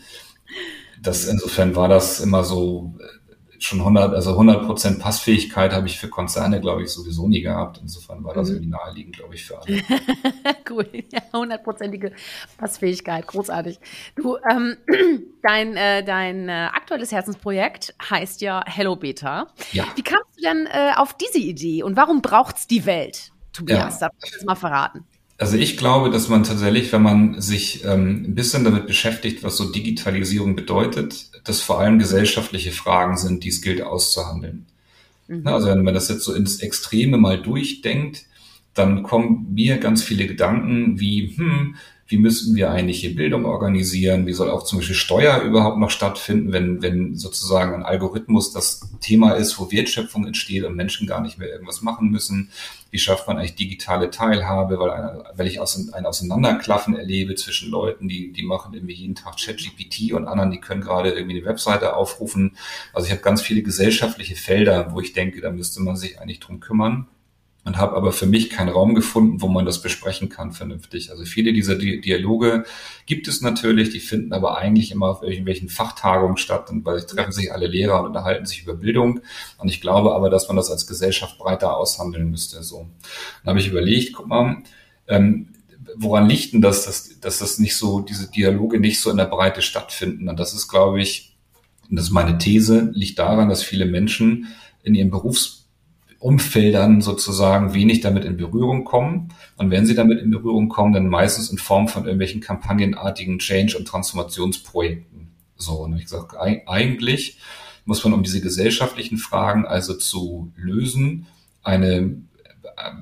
[1.02, 3.22] das insofern war das immer so äh,
[3.60, 7.80] schon 100, also 100 Prozent Passfähigkeit habe ich für Konzerne, glaube ich, sowieso nie gehabt.
[7.82, 8.56] Insofern war das mhm.
[8.56, 9.82] irgendwie naheliegend, glaube ich, für alle.
[10.70, 12.12] cool, ja, hundertprozentige
[12.58, 13.80] Passfähigkeit, großartig.
[14.16, 14.78] Du, ähm,
[15.44, 19.48] dein, äh, dein äh, aktuelles Herzensprojekt heißt ja Hello Beta.
[19.72, 19.86] Ja.
[19.96, 24.00] Wie kamst du denn äh, auf diese Idee und warum braucht's die Welt, Tobias?
[24.00, 24.08] Ja.
[24.08, 25.06] Darf ich das mal verraten?
[25.42, 29.58] Also ich glaube, dass man tatsächlich, wenn man sich ähm, ein bisschen damit beschäftigt, was
[29.58, 34.68] so Digitalisierung bedeutet, dass vor allem gesellschaftliche Fragen sind, die es gilt auszuhandeln.
[35.28, 35.48] Mhm.
[35.48, 38.28] Also wenn man das jetzt so ins Extreme mal durchdenkt,
[38.76, 41.76] dann kommen mir ganz viele Gedanken wie, hm,
[42.12, 45.90] wie müssten wir eigentlich hier Bildung organisieren, wie soll auch zum Beispiel Steuer überhaupt noch
[45.90, 51.22] stattfinden, wenn, wenn sozusagen ein Algorithmus das Thema ist, wo Wertschöpfung entsteht und Menschen gar
[51.22, 52.52] nicht mehr irgendwas machen müssen.
[52.90, 58.34] Wie schafft man eigentlich digitale Teilhabe, weil, weil ich ein Auseinanderklaffen erlebe zwischen Leuten, die,
[58.34, 62.58] die machen irgendwie jeden Tag ChatGPT und anderen, die können gerade irgendwie eine Webseite aufrufen.
[62.92, 66.42] Also ich habe ganz viele gesellschaftliche Felder, wo ich denke, da müsste man sich eigentlich
[66.42, 67.08] drum kümmern
[67.64, 71.12] und habe aber für mich keinen Raum gefunden, wo man das besprechen kann vernünftig.
[71.12, 72.66] Also viele dieser Dialoge
[73.06, 77.32] gibt es natürlich, die finden aber eigentlich immer auf irgendwelchen Fachtagungen statt und weil treffen
[77.32, 79.22] sich alle Lehrer und unterhalten sich über Bildung.
[79.60, 82.64] Und ich glaube aber, dass man das als Gesellschaft breiter aushandeln müsste.
[82.64, 82.88] So,
[83.44, 84.64] dann habe ich überlegt, guck mal,
[85.08, 85.50] ähm,
[85.96, 89.26] woran liegt denn das, dass, dass das nicht so, diese Dialoge nicht so in der
[89.26, 90.30] Breite stattfinden?
[90.30, 91.36] Und das ist, glaube ich,
[91.90, 94.48] und das ist meine These, liegt daran, dass viele Menschen
[94.84, 95.61] in ihrem Berufs
[96.22, 99.30] Umfeldern sozusagen wenig damit in Berührung kommen.
[99.58, 103.76] Und wenn sie damit in Berührung kommen, dann meistens in Form von irgendwelchen kampagnenartigen Change-
[103.76, 105.32] und Transformationsprojekten.
[105.58, 107.40] So, und ich sage, eigentlich
[107.86, 111.26] muss man, um diese gesellschaftlichen Fragen also zu lösen,
[111.64, 112.18] eine,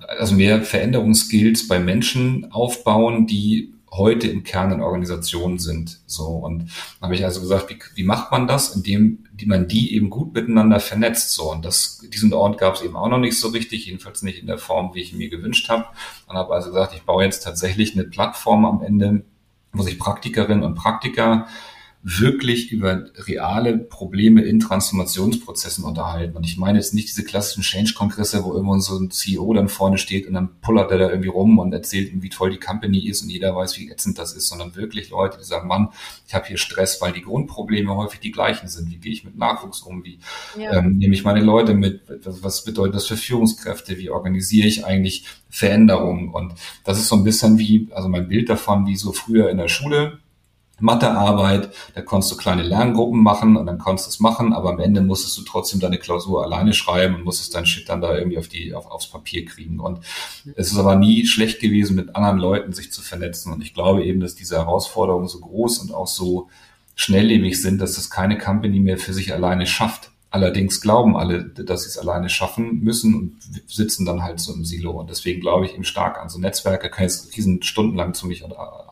[0.07, 5.99] also mehr Veränderungsskills bei Menschen aufbauen, die heute im Kern in Organisationen sind.
[6.05, 6.69] So und
[7.01, 10.33] habe ich also gesagt, wie, wie macht man das, indem die man die eben gut
[10.33, 11.33] miteinander vernetzt.
[11.33, 14.39] So und das diesen Ort gab es eben auch noch nicht so richtig, jedenfalls nicht
[14.39, 15.85] in der Form, wie ich mir gewünscht habe.
[16.27, 19.23] Und habe also gesagt, ich baue jetzt tatsächlich eine Plattform am Ende,
[19.71, 21.47] wo sich Praktikerinnen und Praktiker
[22.01, 26.37] wirklich über reale Probleme in Transformationsprozessen unterhalten.
[26.37, 29.97] Und ich meine jetzt nicht diese klassischen Change-Kongresse, wo irgendwo so ein CEO dann vorne
[29.97, 32.99] steht und dann pullert er da irgendwie rum und erzählt ihm, wie toll die Company
[32.99, 35.89] ist und jeder weiß, wie ätzend das ist, sondern wirklich Leute, die sagen, Mann,
[36.25, 38.89] ich habe hier Stress, weil die Grundprobleme häufig die gleichen sind.
[38.89, 40.05] Wie gehe ich mit Nachwuchs um?
[40.05, 40.19] Wie
[40.57, 40.77] ja.
[40.77, 42.01] ähm, nehme ich meine Leute mit?
[42.23, 43.97] Was, was bedeutet das für Führungskräfte?
[43.97, 46.29] Wie organisiere ich eigentlich Veränderungen?
[46.29, 46.53] Und
[46.85, 49.67] das ist so ein bisschen wie, also mein Bild davon, wie so früher in der
[49.67, 50.19] Schule,
[50.81, 54.79] Mathearbeit, da konntest du kleine Lerngruppen machen und dann konntest du es machen, aber am
[54.79, 58.37] Ende musstest du trotzdem deine Klausur alleine schreiben und musstest dein Shit dann da irgendwie
[58.37, 59.79] auf die, auf, aufs Papier kriegen.
[59.79, 59.99] Und
[60.55, 63.53] es ist aber nie schlecht gewesen, mit anderen Leuten sich zu vernetzen.
[63.53, 66.49] Und ich glaube eben, dass diese Herausforderungen so groß und auch so
[66.95, 70.11] schnelllebig sind, dass das keine Company mehr für sich alleine schafft.
[70.31, 73.37] Allerdings glauben alle, dass sie es alleine schaffen müssen und
[73.67, 74.91] sitzen dann halt so im Silo.
[74.91, 76.89] Und deswegen glaube ich eben stark an so Netzwerke.
[76.89, 78.43] Kann jetzt riesen stundenlang zu mich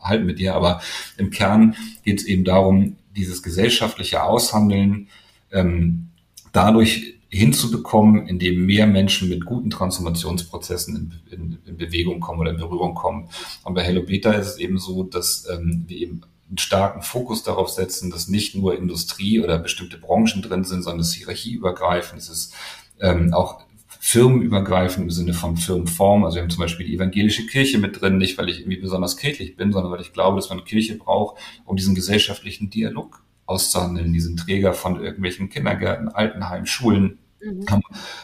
[0.02, 0.80] halten mit dir, aber
[1.16, 5.08] im Kern geht es eben darum, dieses gesellschaftliche Aushandeln
[5.52, 6.08] ähm,
[6.52, 10.96] dadurch hinzubekommen, indem mehr Menschen mit guten Transformationsprozessen
[11.30, 13.28] in, in, in, Bewegung kommen oder in Berührung kommen.
[13.64, 17.42] Und bei Hello Beta ist es eben so, dass ähm, wir eben einen starken Fokus
[17.42, 22.20] darauf setzen, dass nicht nur Industrie oder bestimmte Branchen drin sind, sondern es ist hierarchieübergreifend,
[22.20, 22.54] es ist
[23.00, 23.60] ähm, auch
[24.00, 26.24] firmenübergreifend im Sinne von Firmenform.
[26.24, 29.16] Also wir haben zum Beispiel die evangelische Kirche mit drin, nicht weil ich irgendwie besonders
[29.16, 34.12] kirchlich bin, sondern weil ich glaube, dass man Kirche braucht, um diesen gesellschaftlichen Dialog auszuhandeln.
[34.12, 37.66] Die sind Träger von irgendwelchen Kindergärten, Altenheim, Schulen, mhm.
[37.68, 37.82] haben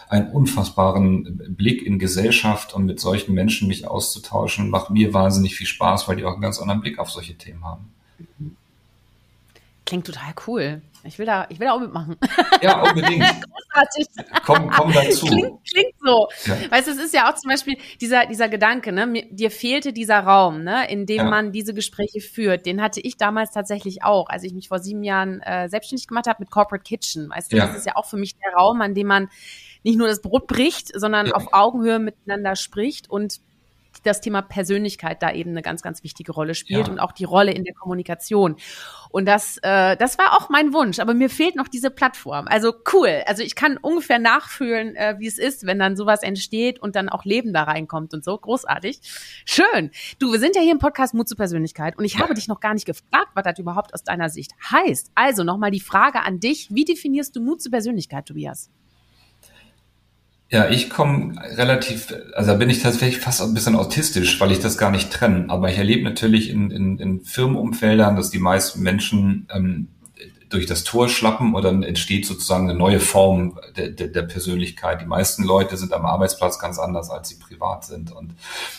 [0.09, 5.67] einen unfassbaren Blick in Gesellschaft und mit solchen Menschen mich auszutauschen, macht mir wahnsinnig viel
[5.67, 7.94] Spaß, weil die auch einen ganz anderen Blick auf solche Themen haben.
[9.87, 10.83] Klingt total cool.
[11.07, 12.17] Ich will da, ich will da auch mitmachen.
[12.63, 13.23] Ja, unbedingt.
[13.75, 14.07] Großartig.
[14.47, 15.27] Komm, komm dazu.
[15.27, 16.29] Klingt, klingt so.
[16.47, 16.71] Ja.
[16.71, 19.07] Weißt du, es ist ja auch zum Beispiel dieser, dieser Gedanke, ne?
[19.07, 21.25] Mir, dir fehlte dieser Raum, ne, in dem ja.
[21.25, 22.65] man diese Gespräche führt.
[22.65, 26.27] Den hatte ich damals tatsächlich auch, als ich mich vor sieben Jahren äh, selbstständig gemacht
[26.27, 27.29] habe mit Corporate Kitchen.
[27.29, 27.67] Weißt du, ja.
[27.67, 29.29] das ist ja auch für mich der Raum, an dem man
[29.83, 33.41] nicht nur das Brot bricht, sondern auf Augenhöhe miteinander spricht und
[34.05, 36.93] das Thema Persönlichkeit da eben eine ganz, ganz wichtige Rolle spielt ja.
[36.93, 38.57] und auch die Rolle in der Kommunikation.
[39.11, 42.47] Und das, äh, das war auch mein Wunsch, aber mir fehlt noch diese Plattform.
[42.49, 43.23] Also cool.
[43.27, 47.09] Also ich kann ungefähr nachfühlen, äh, wie es ist, wenn dann sowas entsteht und dann
[47.09, 48.37] auch Leben da reinkommt und so.
[48.37, 49.01] Großartig.
[49.45, 49.91] Schön.
[50.19, 52.61] Du, wir sind ja hier im Podcast Mut zur Persönlichkeit und ich habe dich noch
[52.61, 55.13] gar nicht gefragt, was das überhaupt aus deiner Sicht heißt.
[55.15, 56.69] Also nochmal die Frage an dich.
[56.71, 58.71] Wie definierst du Mut zur Persönlichkeit, Tobias?
[60.51, 64.61] Ja, ich komme relativ, also da bin ich tatsächlich fast ein bisschen autistisch, weil ich
[64.61, 65.47] das gar nicht trenne.
[65.49, 69.89] Aber ich erlebe natürlich in, in, in Firmenumfeldern, dass die meisten Menschen ähm,
[70.55, 75.01] durch das Tor schlappen und dann entsteht sozusagen eine neue Form der, der, der Persönlichkeit.
[75.01, 78.13] Die meisten Leute sind am Arbeitsplatz ganz anders, als sie privat sind.
[78.13, 78.35] Und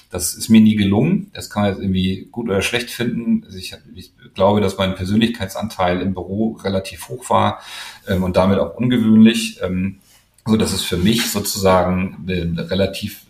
[0.09, 1.31] das ist mir nie gelungen.
[1.33, 3.43] Das kann man jetzt irgendwie gut oder schlecht finden.
[3.45, 7.59] Also ich, ich glaube, dass mein Persönlichkeitsanteil im Büro relativ hoch war
[8.07, 9.59] ähm, und damit auch ungewöhnlich.
[9.61, 9.99] Ähm,
[10.47, 13.25] so dass es für mich sozusagen relativ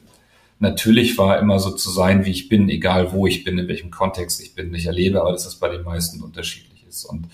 [0.59, 3.91] natürlich war, immer so zu sein, wie ich bin, egal wo ich bin, in welchem
[3.91, 4.73] Kontext ich bin.
[4.73, 7.05] Ich erlebe aber, dass das bei den meisten unterschiedlich ist.
[7.05, 7.27] Und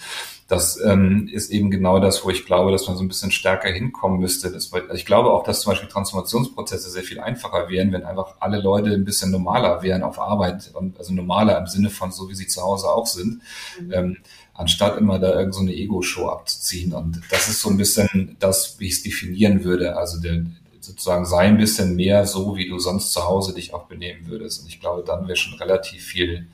[0.48, 3.70] das ähm, ist eben genau das, wo ich glaube, dass man so ein bisschen stärker
[3.70, 4.52] hinkommen müsste.
[4.52, 8.36] Das, also ich glaube auch, dass zum Beispiel Transformationsprozesse sehr viel einfacher wären, wenn einfach
[8.40, 12.28] alle Leute ein bisschen normaler wären auf Arbeit, und, also normaler im Sinne von so,
[12.30, 13.42] wie sie zu Hause auch sind.
[13.80, 13.94] Mhm.
[13.94, 14.18] Ähm,
[14.62, 16.94] anstatt immer da irgendeine so Ego-Show abzuziehen.
[16.94, 19.98] Und das ist so ein bisschen das, wie ich es definieren würde.
[19.98, 20.46] Also der,
[20.80, 24.62] sozusagen sei ein bisschen mehr so, wie du sonst zu Hause dich auch benehmen würdest.
[24.62, 26.48] Und ich glaube, dann wäre schon relativ viel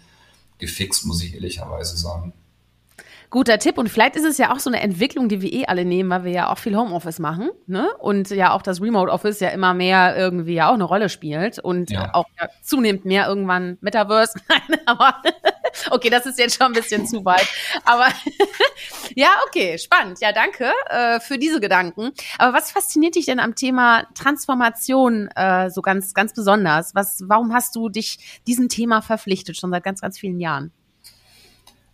[0.57, 2.33] gefixt, muss ich ehrlicherweise sagen.
[3.29, 3.77] Guter Tipp.
[3.77, 6.23] Und vielleicht ist es ja auch so eine Entwicklung, die wir eh alle nehmen, weil
[6.23, 7.89] wir ja auch viel Homeoffice machen, ne?
[7.99, 11.59] Und ja auch das Remote Office ja immer mehr irgendwie ja auch eine Rolle spielt
[11.59, 12.13] und ja.
[12.13, 14.39] auch ja, zunehmend mehr irgendwann Metaverse.
[14.49, 15.21] Nein, aber
[15.91, 17.47] okay, das ist jetzt schon ein bisschen zu weit.
[17.83, 18.07] Aber
[19.15, 20.19] ja, okay, spannend.
[20.21, 22.11] Ja, danke äh, für diese Gedanken.
[22.37, 26.95] Aber was fasziniert dich denn am Thema Transformation äh, so ganz, ganz besonders?
[26.95, 30.71] Was, warum hast du dich diesem Thema verpflichtet, schon seit ganz, ganz vielen Jahren?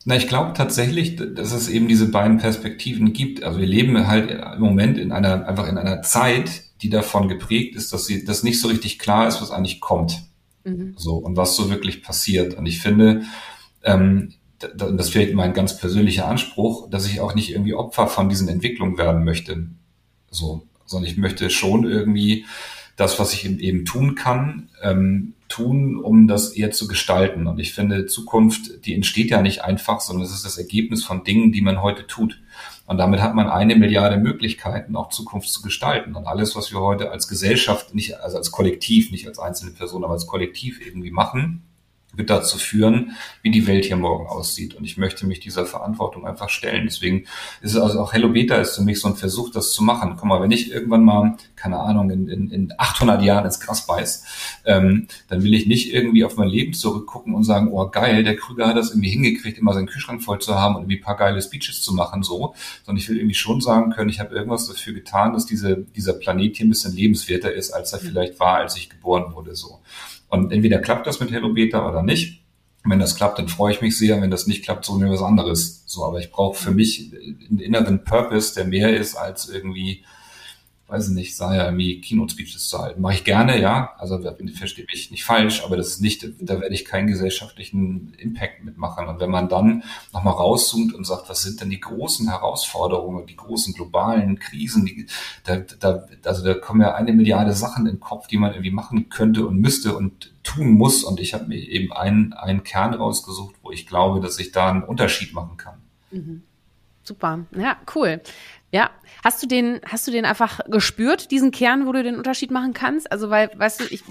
[0.05, 3.43] Na, ich glaube tatsächlich, dass es eben diese beiden Perspektiven gibt.
[3.43, 7.75] Also wir leben halt im Moment in einer, einfach in einer Zeit, die davon geprägt
[7.75, 10.23] ist, dass sie, dass nicht so richtig klar ist, was eigentlich kommt.
[10.65, 10.93] Mhm.
[10.97, 12.55] So, und was so wirklich passiert.
[12.55, 13.23] Und ich finde,
[13.83, 14.33] ähm,
[14.75, 18.97] das fehlt mein ganz persönlicher Anspruch, dass ich auch nicht irgendwie Opfer von diesen Entwicklungen
[18.97, 19.67] werden möchte.
[20.29, 22.45] So, sondern ich möchte schon irgendwie
[22.95, 27.45] das, was ich eben tun kann, ähm, tun, um das eher zu gestalten.
[27.45, 31.23] Und ich finde, Zukunft, die entsteht ja nicht einfach, sondern es ist das Ergebnis von
[31.23, 32.41] Dingen, die man heute tut.
[32.87, 36.15] Und damit hat man eine Milliarde Möglichkeiten, auch Zukunft zu gestalten.
[36.15, 40.03] Und alles, was wir heute als Gesellschaft, nicht, also als Kollektiv, nicht als einzelne Person,
[40.03, 41.61] aber als Kollektiv irgendwie machen,
[42.13, 44.75] wird dazu führen, wie die Welt hier morgen aussieht.
[44.75, 46.85] Und ich möchte mich dieser Verantwortung einfach stellen.
[46.85, 47.25] Deswegen
[47.61, 50.15] ist es also auch Hello Beta ist für mich so ein Versuch, das zu machen.
[50.15, 53.87] Guck mal, wenn ich irgendwann mal, keine Ahnung, in, in, in 800 Jahren ins Gras
[53.87, 54.25] beiß,
[54.65, 58.35] ähm, dann will ich nicht irgendwie auf mein Leben zurückgucken und sagen, oh geil, der
[58.35, 61.17] Krüger hat das irgendwie hingekriegt, immer seinen Kühlschrank voll zu haben und irgendwie ein paar
[61.17, 62.53] geile Speeches zu machen, so.
[62.85, 66.13] Sondern ich will irgendwie schon sagen können, ich habe irgendwas dafür getan, dass diese, dieser
[66.13, 69.79] Planet hier ein bisschen lebenswerter ist, als er vielleicht war, als ich geboren wurde, so.
[70.33, 72.41] Und entweder klappt das mit Hello Beta oder nicht.
[72.83, 74.19] Wenn das klappt, dann freue ich mich sehr.
[74.19, 75.83] Wenn das nicht klappt, so mir was anderes.
[75.85, 77.11] So, aber ich brauche für mich
[77.51, 80.03] einen inneren Purpose, der mehr ist als irgendwie
[80.93, 83.01] weiß ich nicht, sei ja irgendwie Keynote-Speeches zu halten.
[83.01, 83.95] Mache ich gerne, ja.
[83.97, 84.19] Also
[84.55, 89.07] verstehe mich nicht falsch, aber das ist nicht, da werde ich keinen gesellschaftlichen Impact mitmachen.
[89.07, 93.35] Und wenn man dann nochmal rauszoomt und sagt, was sind denn die großen Herausforderungen, die
[93.35, 95.07] großen globalen Krisen, die,
[95.43, 98.69] da, da, also da kommen ja eine Milliarde Sachen in den Kopf, die man irgendwie
[98.69, 101.03] machen könnte und müsste und tun muss.
[101.03, 104.69] Und ich habe mir eben einen, einen Kern rausgesucht, wo ich glaube, dass ich da
[104.69, 105.79] einen Unterschied machen kann.
[106.11, 106.43] Mhm.
[107.03, 108.21] Super, ja, cool.
[108.71, 108.89] Ja,
[109.23, 112.73] hast du den, hast du den einfach gespürt, diesen Kern, wo du den Unterschied machen
[112.73, 113.11] kannst?
[113.11, 114.03] Also, weil, weißt du, ich,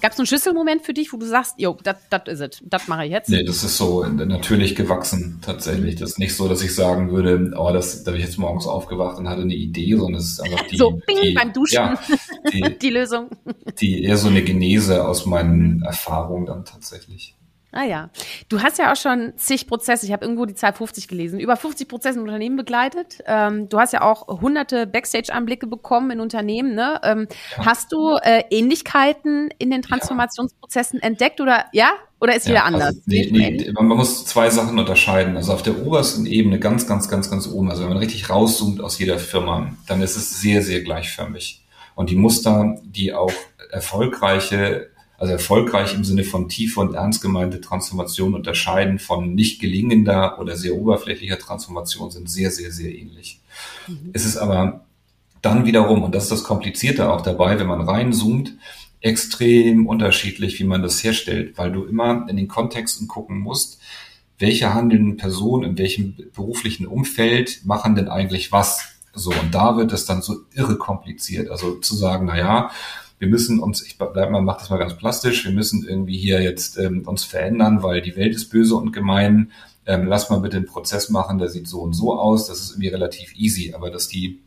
[0.00, 3.04] gab es einen Schlüsselmoment für dich, wo du sagst, jo, das is it, das mache
[3.04, 3.28] ich jetzt?
[3.28, 5.96] Nee, das ist so natürlich gewachsen, tatsächlich.
[5.96, 8.66] Das ist nicht so, dass ich sagen würde, oh, das, da bin ich jetzt morgens
[8.66, 11.74] aufgewacht und hatte eine Idee, sondern es ist einfach die, so, bing, die, beim Duschen,
[11.74, 12.00] ja,
[12.52, 13.30] die, die Lösung.
[13.80, 17.34] Die eher so eine Genese aus meinen Erfahrungen dann tatsächlich.
[17.72, 18.10] Ah ja.
[18.48, 21.56] Du hast ja auch schon zig Prozesse, ich habe irgendwo die Zahl 50 gelesen, über
[21.56, 23.22] 50 Prozesse in Unternehmen begleitet.
[23.26, 26.74] Ähm, du hast ja auch hunderte Backstage-Einblicke bekommen in Unternehmen.
[26.74, 27.00] Ne?
[27.04, 27.66] Ähm, ja.
[27.66, 31.08] Hast du äh, Ähnlichkeiten in den Transformationsprozessen ja.
[31.08, 31.92] entdeckt oder ja?
[32.20, 32.88] Oder ist jeder anders?
[32.88, 35.36] Also, nee, nee, man muss zwei Sachen unterscheiden.
[35.36, 38.82] Also auf der obersten Ebene ganz, ganz, ganz, ganz oben, also wenn man richtig rauszoomt
[38.82, 41.64] aus jeder Firma, dann ist es sehr, sehr gleichförmig.
[41.94, 43.32] Und die Muster, die auch
[43.70, 44.89] erfolgreiche,
[45.20, 50.56] also erfolgreich im Sinne von tiefe und ernst gemeinte Transformation unterscheiden von nicht gelingender oder
[50.56, 53.38] sehr oberflächlicher Transformation, sind sehr, sehr, sehr ähnlich.
[53.86, 54.10] Mhm.
[54.14, 54.86] Es ist aber
[55.42, 58.54] dann wiederum, und das ist das Komplizierte auch dabei, wenn man reinzoomt,
[59.02, 63.78] extrem unterschiedlich, wie man das herstellt, weil du immer in den Kontexten gucken musst,
[64.38, 68.88] welche handelnden Personen in welchem beruflichen Umfeld machen denn eigentlich was?
[69.12, 71.50] So, und da wird es dann so irre kompliziert.
[71.50, 72.70] Also zu sagen, na ja,
[73.20, 76.42] wir müssen uns, ich bleib mal, mach das mal ganz plastisch, wir müssen irgendwie hier
[76.42, 79.52] jetzt ähm, uns verändern, weil die Welt ist böse und gemein.
[79.86, 82.48] Ähm, lass mal bitte einen Prozess machen, der sieht so und so aus.
[82.48, 84.42] Das ist irgendwie relativ easy, aber dass die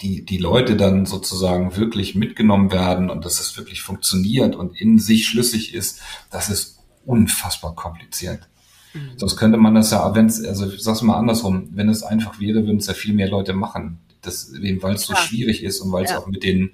[0.00, 4.98] die, die Leute dann sozusagen wirklich mitgenommen werden und dass es wirklich funktioniert und in
[4.98, 6.00] sich schlüssig ist,
[6.30, 8.48] das ist unfassbar kompliziert.
[8.94, 9.12] Mhm.
[9.16, 12.40] Sonst könnte man das ja, wenn es, also ich sag's mal andersrum, wenn es einfach
[12.40, 14.00] wäre, würden es ja viel mehr Leute machen.
[14.22, 16.18] Das, eben weil es so schwierig ist und weil es ja.
[16.18, 16.72] auch mit den,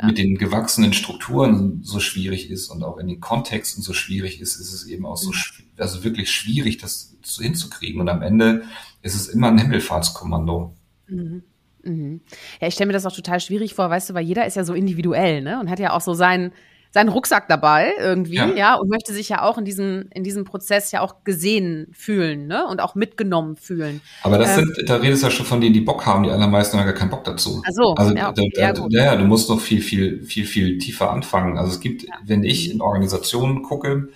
[0.00, 0.06] ja.
[0.06, 4.56] mit den gewachsenen Strukturen so schwierig ist und auch in den Kontexten so schwierig ist,
[4.56, 5.64] ist es eben auch so, mhm.
[5.78, 8.00] also wirklich schwierig, das hinzukriegen.
[8.00, 8.64] Und am Ende
[9.02, 10.74] ist es immer ein Himmelfahrtskommando.
[11.08, 11.42] Mhm.
[11.82, 12.20] Mhm.
[12.60, 14.64] Ja, ich stelle mir das auch total schwierig vor, weißt du, weil jeder ist ja
[14.64, 15.60] so individuell, ne?
[15.60, 16.52] Und hat ja auch so seinen,
[16.96, 18.46] seinen Rucksack dabei irgendwie, ja.
[18.54, 22.46] ja, und möchte sich ja auch in diesem, in diesem Prozess ja auch gesehen fühlen,
[22.46, 22.66] ne?
[22.66, 24.00] Und auch mitgenommen fühlen.
[24.22, 26.30] Aber das ähm, sind, da redest du ja schon von denen, die Bock haben, die
[26.30, 27.60] allermeisten haben gar keinen Bock dazu.
[27.66, 30.78] Ach so, also ja, okay, da, da, ja, du musst noch viel, viel, viel, viel
[30.78, 31.58] tiefer anfangen.
[31.58, 32.14] Also es gibt, ja.
[32.24, 34.08] wenn ich in Organisationen gucke,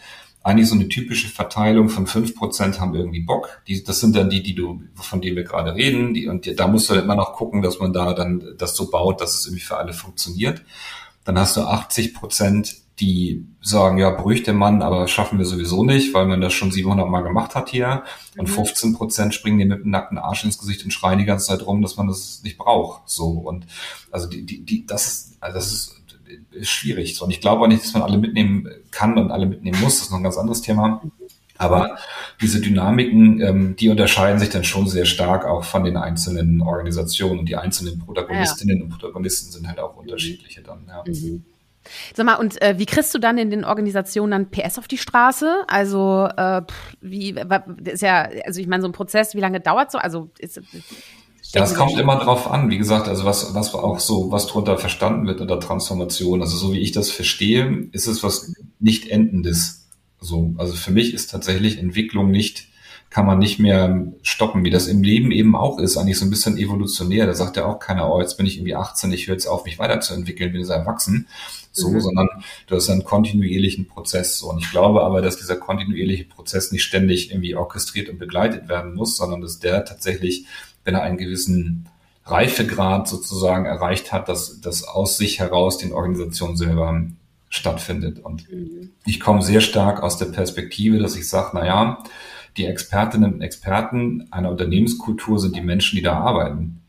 [0.43, 3.61] eigentlich so eine typische Verteilung von fünf Prozent haben irgendwie Bock.
[3.69, 6.15] Die, das sind dann die, die du, von denen wir gerade reden.
[6.15, 8.91] Die, und die, da musst du immer noch gucken, dass man da dann das so
[8.91, 10.63] baut, dass es irgendwie für alle funktioniert.
[11.25, 16.13] Dann hast du 80 Prozent, die sagen, ja, bräuchte man, aber schaffen wir sowieso nicht,
[16.13, 18.05] weil man das schon 700 Mal gemacht hat hier.
[18.37, 18.95] Und 15 mhm.
[18.95, 21.83] Prozent springen dir mit dem nackten Arsch ins Gesicht und schreien die ganze Zeit rum,
[21.83, 23.09] dass man das nicht braucht.
[23.09, 23.31] So.
[23.31, 23.67] Und
[24.11, 26.01] also die, die, die, das ist, also das ist
[26.53, 27.17] ist schwierig.
[27.17, 29.97] So, und ich glaube auch nicht, dass man alle mitnehmen kann und alle mitnehmen muss.
[29.97, 31.03] Das ist noch ein ganz anderes Thema.
[31.61, 31.99] Aber
[32.41, 37.41] diese Dynamiken, ähm, die unterscheiden sich dann schon sehr stark auch von den einzelnen Organisationen
[37.41, 38.85] und die einzelnen Protagonistinnen ja.
[38.85, 40.87] und Protagonisten sind halt auch unterschiedliche dann.
[40.89, 41.05] Ja.
[41.07, 41.45] Mhm.
[42.15, 44.99] Sag mal, und äh, wie kriegst du dann in den Organisationen dann PS auf die
[44.99, 45.65] Straße?
[45.67, 46.63] Also äh,
[47.01, 47.35] wie
[47.85, 49.99] ist ja, also ich meine, so ein Prozess, wie lange dauert so?
[49.99, 50.61] Also ist,
[51.53, 54.79] ja, es kommt immer drauf an, wie gesagt, also was, was auch so, was drunter
[54.79, 56.43] verstanden wird unter Transformation.
[56.43, 59.80] Also so wie ich das verstehe, ist es was nicht Endendes.
[60.21, 62.69] So, also für mich ist tatsächlich Entwicklung nicht,
[63.09, 66.31] kann man nicht mehr stoppen, wie das im Leben eben auch ist, eigentlich so ein
[66.31, 67.27] bisschen evolutionär.
[67.27, 69.65] Da sagt ja auch keiner, oh, jetzt bin ich irgendwie 18, ich höre jetzt auf,
[69.65, 71.27] mich weiterzuentwickeln, bin jetzt erwachsen.
[71.73, 72.01] So, mhm.
[72.01, 72.29] sondern
[72.67, 74.39] du hast einen kontinuierlichen Prozess.
[74.39, 74.51] So.
[74.51, 78.95] Und ich glaube aber, dass dieser kontinuierliche Prozess nicht ständig irgendwie orchestriert und begleitet werden
[78.95, 80.47] muss, sondern dass der tatsächlich
[80.85, 81.89] wenn er einen gewissen
[82.25, 87.03] Reifegrad sozusagen erreicht hat, dass das aus sich heraus den Organisationen selber
[87.51, 88.21] stattfindet.
[88.21, 88.93] Und mhm.
[89.05, 92.03] ich komme sehr stark aus der Perspektive, dass ich sage, na ja,
[92.57, 96.81] die Expertinnen und Experten einer Unternehmenskultur sind die Menschen, die da arbeiten.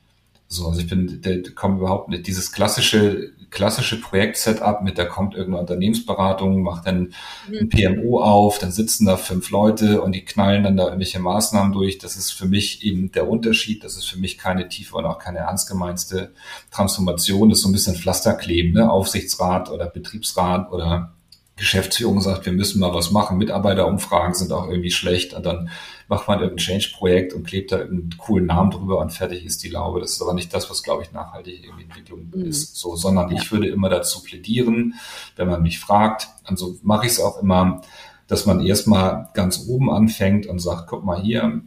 [0.47, 5.35] So, also ich bin, der kommt überhaupt nicht, dieses klassische klassische Projekt-Setup mit, da kommt
[5.35, 7.13] irgendeine Unternehmensberatung, macht dann
[7.47, 7.57] mhm.
[7.59, 11.73] ein PMO auf, dann sitzen da fünf Leute und die knallen dann da irgendwelche Maßnahmen
[11.73, 11.97] durch.
[11.97, 13.83] Das ist für mich eben der Unterschied.
[13.83, 16.31] Das ist für mich keine tiefe und auch keine ernst gemeinste
[16.71, 17.49] Transformation.
[17.49, 18.89] Das ist so ein bisschen Pflasterkleben, ne?
[18.89, 21.13] Aufsichtsrat oder Betriebsrat oder
[21.61, 23.37] Geschäftsführung sagt, wir müssen mal was machen.
[23.37, 25.35] Mitarbeiterumfragen sind auch irgendwie schlecht.
[25.35, 25.69] Und dann
[26.07, 29.69] macht man irgendein Change-Projekt und klebt da einen coolen Namen drüber und fertig ist die
[29.69, 29.99] Laube.
[29.99, 32.45] Das ist aber nicht das, was, glaube ich, nachhaltige Entwicklung mhm.
[32.45, 32.75] ist.
[32.77, 33.37] So, sondern ja.
[33.39, 34.95] ich würde immer dazu plädieren,
[35.35, 37.81] wenn man mich fragt, und so mache ich es auch immer,
[38.25, 41.61] dass man erstmal ganz oben anfängt und sagt, guck mal hier,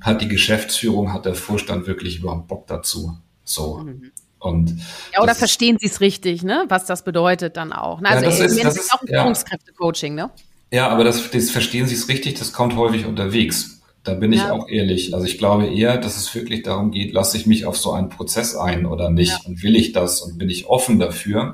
[0.00, 3.16] hat die Geschäftsführung, hat der Vorstand wirklich überhaupt Bock dazu?
[3.44, 3.78] So.
[3.78, 4.10] Mhm.
[4.38, 4.78] Und
[5.14, 6.64] ja, oder verstehen Sie es richtig, ne?
[6.68, 8.00] was das bedeutet dann auch.
[8.00, 8.10] Ne?
[8.10, 10.30] Also ja, das ist, das ist auch ein Führungskräfte-Coaching, ne?
[10.70, 13.80] Ja, aber das, das verstehen Sie es richtig, das kommt häufig unterwegs.
[14.06, 14.52] Da bin ich ja.
[14.52, 15.14] auch ehrlich.
[15.14, 18.08] Also ich glaube eher, dass es wirklich darum geht, lasse ich mich auf so einen
[18.08, 19.40] Prozess ein oder nicht ja.
[19.46, 21.44] und will ich das und bin ich offen dafür,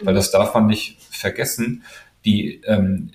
[0.00, 0.06] mhm.
[0.06, 1.82] weil das darf man nicht vergessen.
[2.26, 3.10] Die, ähm,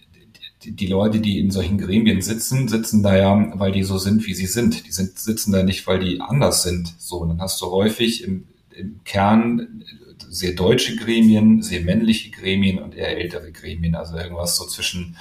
[0.64, 4.26] die, die Leute, die in solchen Gremien sitzen, sitzen da ja, weil die so sind,
[4.26, 4.88] wie sie sind.
[4.88, 6.94] Die sind, sitzen da nicht, weil die anders sind.
[6.98, 8.48] So, und dann hast du häufig im,
[8.80, 9.84] im Kern
[10.30, 13.96] sehr deutsche Gremien, sehr männliche Gremien und eher ältere Gremien.
[13.96, 15.16] Also irgendwas so zwischen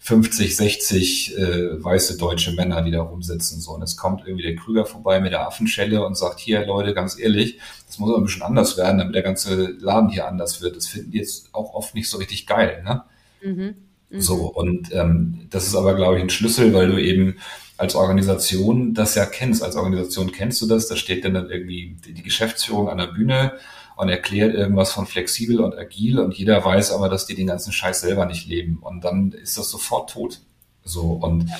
[0.00, 3.60] 50, 60 äh, weiße deutsche Männer, die da rumsitzen.
[3.60, 3.72] So.
[3.72, 7.18] Und es kommt irgendwie der Krüger vorbei mit der Affenschelle und sagt, hier Leute, ganz
[7.18, 10.76] ehrlich, das muss aber ein bisschen anders werden, damit der ganze Laden hier anders wird.
[10.76, 12.82] Das finden die jetzt auch oft nicht so richtig geil.
[12.84, 13.02] Ne?
[13.42, 13.74] Mhm.
[14.14, 14.20] Mhm.
[14.20, 17.36] So, und ähm, das ist aber, glaube ich, ein Schlüssel, weil du eben
[17.76, 19.62] als Organisation das ja kennst.
[19.62, 23.54] Als Organisation kennst du das, da steht dann, dann irgendwie die Geschäftsführung an der Bühne
[23.96, 27.72] und erklärt irgendwas von flexibel und agil und jeder weiß aber, dass die den ganzen
[27.72, 30.40] Scheiß selber nicht leben und dann ist das sofort tot.
[30.84, 31.50] So und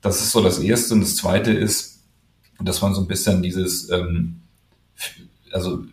[0.00, 2.00] das ist so das Erste und das Zweite ist,
[2.60, 4.42] dass man so ein bisschen dieses, ähm,
[5.52, 5.84] also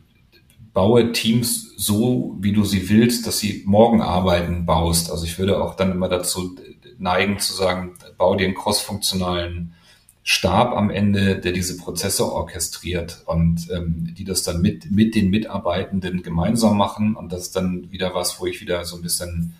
[0.75, 5.09] baue Teams so, wie du sie willst, dass sie morgen arbeiten baust.
[5.09, 6.57] Also ich würde auch dann immer dazu
[6.97, 9.73] neigen zu sagen, bau dir einen crossfunktionalen
[10.21, 15.29] Stab am Ende, der diese Prozesse orchestriert und ähm, die das dann mit, mit den
[15.29, 17.15] Mitarbeitenden gemeinsam machen.
[17.15, 19.55] Und das ist dann wieder was, wo ich wieder so ein bisschen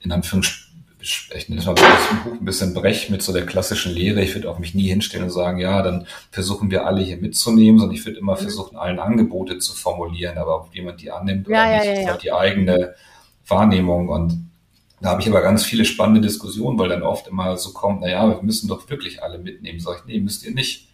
[0.00, 0.69] in Anführungsstrichen
[1.00, 4.22] ich nenne mal ein bisschen brech mit so der klassischen Lehre.
[4.22, 7.78] Ich würde auch mich nie hinstellen und sagen, ja, dann versuchen wir alle hier mitzunehmen,
[7.78, 8.42] sondern ich würde immer mhm.
[8.42, 12.00] versuchen, allen Angebote zu formulieren, aber ob jemand die annimmt ja, oder ja, nicht, ja,
[12.00, 12.94] ist halt die eigene
[13.46, 14.50] Wahrnehmung und
[15.00, 18.28] da habe ich aber ganz viele spannende Diskussionen, weil dann oft immer so kommt, naja,
[18.28, 19.80] wir müssen doch wirklich alle mitnehmen.
[19.80, 20.89] Sag ich, nee, müsst ihr nicht.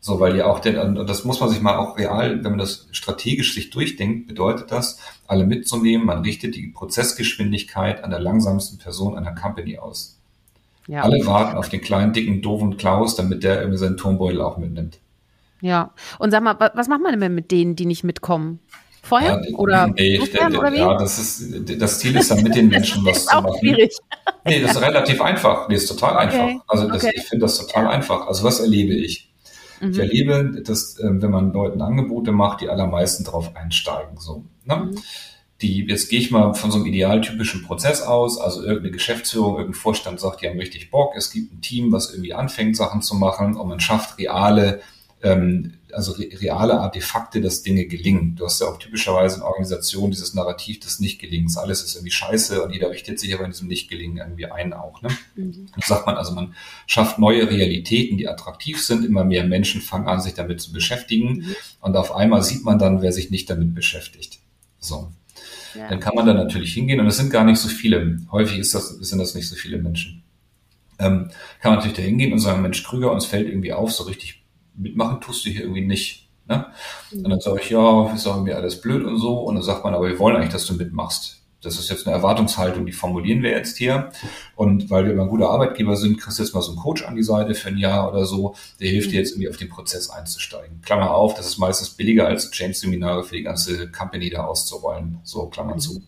[0.00, 2.58] So, weil ihr auch denn, und das muss man sich mal auch real, wenn man
[2.58, 6.06] das strategisch sich durchdenkt, bedeutet das, alle mitzunehmen.
[6.06, 10.18] Man richtet die Prozessgeschwindigkeit an der langsamsten Person einer Company aus.
[10.86, 11.02] Ja.
[11.02, 14.98] Alle warten auf den kleinen, dicken, doofen Klaus, damit der irgendwie seinen Turmbeutel auch mitnimmt.
[15.60, 15.92] Ja.
[16.18, 18.60] Und sag mal, was macht man denn mit denen, die nicht mitkommen?
[19.02, 19.42] Feuer?
[19.42, 20.78] Ja, oder, nee, oder wie?
[20.78, 23.58] Ja, das ist, das Ziel ist dann mit den Menschen was zu machen.
[23.58, 23.96] Schwierig.
[24.44, 25.68] Nee, das ist relativ einfach.
[25.68, 26.44] Nee, ist total einfach.
[26.44, 26.60] Okay.
[26.66, 27.14] Also das, okay.
[27.16, 28.26] ich finde das total einfach.
[28.26, 29.27] Also was erlebe ich?
[29.80, 29.90] Mhm.
[29.90, 34.76] Ich erlebe, dass, ähm, wenn man Leuten Angebote macht, die allermeisten darauf einsteigen, so, ne?
[34.76, 34.98] Mhm.
[35.60, 39.80] Die, jetzt gehe ich mal von so einem idealtypischen Prozess aus, also irgendeine Geschäftsführung, irgendein
[39.80, 43.16] Vorstand sagt, die haben richtig Bock, es gibt ein Team, was irgendwie anfängt, Sachen zu
[43.16, 44.80] machen und man schafft reale
[45.22, 48.36] ähm, also reale Artefakte, dass Dinge gelingen.
[48.36, 51.56] Du hast ja auch typischerweise in Organisationen dieses Narrativ des Nichtgelingens.
[51.56, 55.02] Alles ist irgendwie scheiße und jeder richtet sich aber in diesem Nichtgelingen irgendwie ein auch.
[55.02, 55.08] Ne?
[55.36, 55.68] Mhm.
[55.76, 56.54] Das sagt man also, man
[56.86, 59.04] schafft neue Realitäten, die attraktiv sind.
[59.04, 61.38] Immer mehr Menschen fangen an, sich damit zu beschäftigen.
[61.38, 61.56] Mhm.
[61.80, 64.38] Und auf einmal sieht man dann, wer sich nicht damit beschäftigt.
[64.78, 65.10] So.
[65.74, 65.88] Ja.
[65.88, 68.18] Dann kann man da natürlich hingehen und es sind gar nicht so viele.
[68.30, 70.22] Häufig ist das, sind das nicht so viele Menschen.
[70.98, 74.04] Ähm, kann man natürlich da hingehen und sagen, Mensch, Krüger, uns fällt irgendwie auf, so
[74.04, 74.42] richtig
[74.78, 76.28] mitmachen tust du hier irgendwie nicht.
[76.48, 76.66] Ne?
[77.12, 77.24] Mhm.
[77.24, 79.40] Und dann sage ich, ja, ist sagen mir alles blöd und so.
[79.40, 81.36] Und dann sagt man, aber wir wollen eigentlich, dass du mitmachst.
[81.60, 84.10] Das ist jetzt eine Erwartungshaltung, die formulieren wir jetzt hier.
[84.54, 87.04] Und weil wir immer ein guter Arbeitgeber sind, kriegst du jetzt mal so einen Coach
[87.04, 89.18] an die Seite für ein Jahr oder so, der hilft dir mhm.
[89.18, 90.80] jetzt irgendwie auf den Prozess einzusteigen.
[90.82, 95.18] Klammer auf, das ist meistens billiger als Change-Seminare für die ganze Company da auszurollen.
[95.24, 95.80] So, Klammer mhm.
[95.80, 96.02] zu.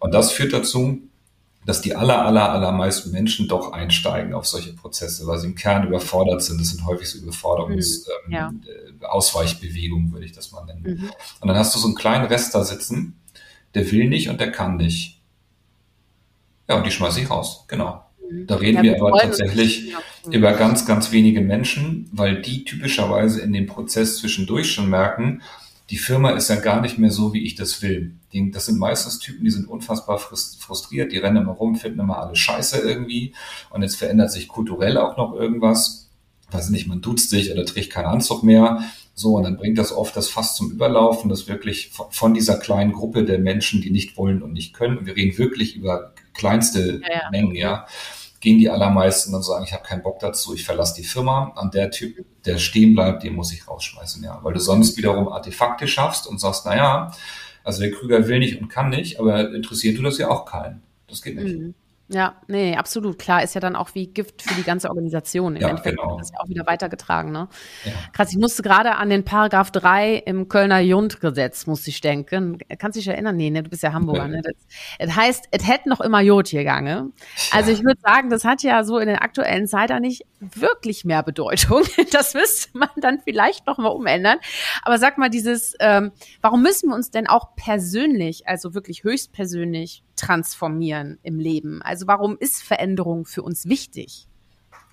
[0.00, 0.98] Und das führt dazu,
[1.66, 5.86] dass die aller, aller, allermeisten Menschen doch einsteigen auf solche Prozesse, weil sie im Kern
[5.86, 6.60] überfordert sind.
[6.60, 8.32] Das sind häufig so Überforderungs-, mhm.
[8.32, 8.48] ja.
[8.48, 8.62] ähm,
[9.00, 10.82] äh, Ausweichbewegungen, würde ich das mal nennen.
[10.82, 11.10] Mhm.
[11.40, 13.20] Und dann hast du so einen kleinen Rest da sitzen,
[13.74, 15.20] der will nicht und der kann nicht.
[16.68, 18.04] Ja, und die schmeiße ich raus, genau.
[18.30, 18.46] Mhm.
[18.46, 19.92] Da reden ja, wir aber tatsächlich
[20.30, 25.42] über ganz, ganz wenige Menschen, weil die typischerweise in dem Prozess zwischendurch schon merken,
[25.90, 28.14] die Firma ist ja gar nicht mehr so, wie ich das will.
[28.32, 32.18] Die, das sind meistens Typen, die sind unfassbar frustriert, die rennen immer rum, finden immer
[32.18, 33.34] alles scheiße irgendwie.
[33.70, 36.10] Und jetzt verändert sich kulturell auch noch irgendwas.
[36.50, 38.82] Weiß nicht, man duzt sich oder trägt keinen Anzug mehr.
[39.14, 42.92] So, und dann bringt das oft das fast zum Überlaufen, das wirklich von dieser kleinen
[42.92, 44.98] Gruppe der Menschen, die nicht wollen und nicht können.
[44.98, 47.30] Und wir reden wirklich über kleinste ja, ja.
[47.30, 47.86] Mengen, ja
[48.40, 51.52] gehen die allermeisten und sagen, ich habe keinen Bock dazu, ich verlasse die Firma.
[51.60, 54.40] Und der Typ, der stehen bleibt, den muss ich rausschmeißen, ja.
[54.42, 57.12] Weil du sonst wiederum Artefakte schaffst und sagst, na ja,
[57.64, 60.82] also der Krüger will nicht und kann nicht, aber interessiert du das ja auch keinen.
[61.08, 61.58] Das geht nicht.
[61.58, 61.74] Mhm.
[62.12, 63.20] Ja, nee, absolut.
[63.20, 65.54] Klar, ist ja dann auch wie Gift für die ganze Organisation.
[65.54, 66.10] Im ja, Endeffekt genau.
[66.10, 67.30] wird das ja auch wieder weitergetragen.
[67.30, 67.46] Ne?
[67.84, 67.92] Ja.
[68.12, 72.58] Krass, ich musste gerade an den Paragraph 3 im Kölner Jundgesetz, musste ich denken.
[72.80, 73.36] Kannst du dich erinnern?
[73.36, 74.26] Nee, ne, du bist ja Hamburger.
[74.26, 74.42] Ne?
[74.42, 74.54] Das,
[74.98, 77.12] das heißt, es hätte noch immer Jod hier gegangen.
[77.52, 81.22] Also ich würde sagen, das hat ja so in den aktuellen Zeiten nicht wirklich mehr
[81.22, 81.82] Bedeutung.
[82.12, 84.38] Das müsste man dann vielleicht noch mal umändern.
[84.82, 90.02] Aber sag mal, dieses, ähm, warum müssen wir uns denn auch persönlich, also wirklich höchstpersönlich
[90.16, 91.82] transformieren im Leben?
[91.82, 94.26] Also warum ist Veränderung für uns wichtig?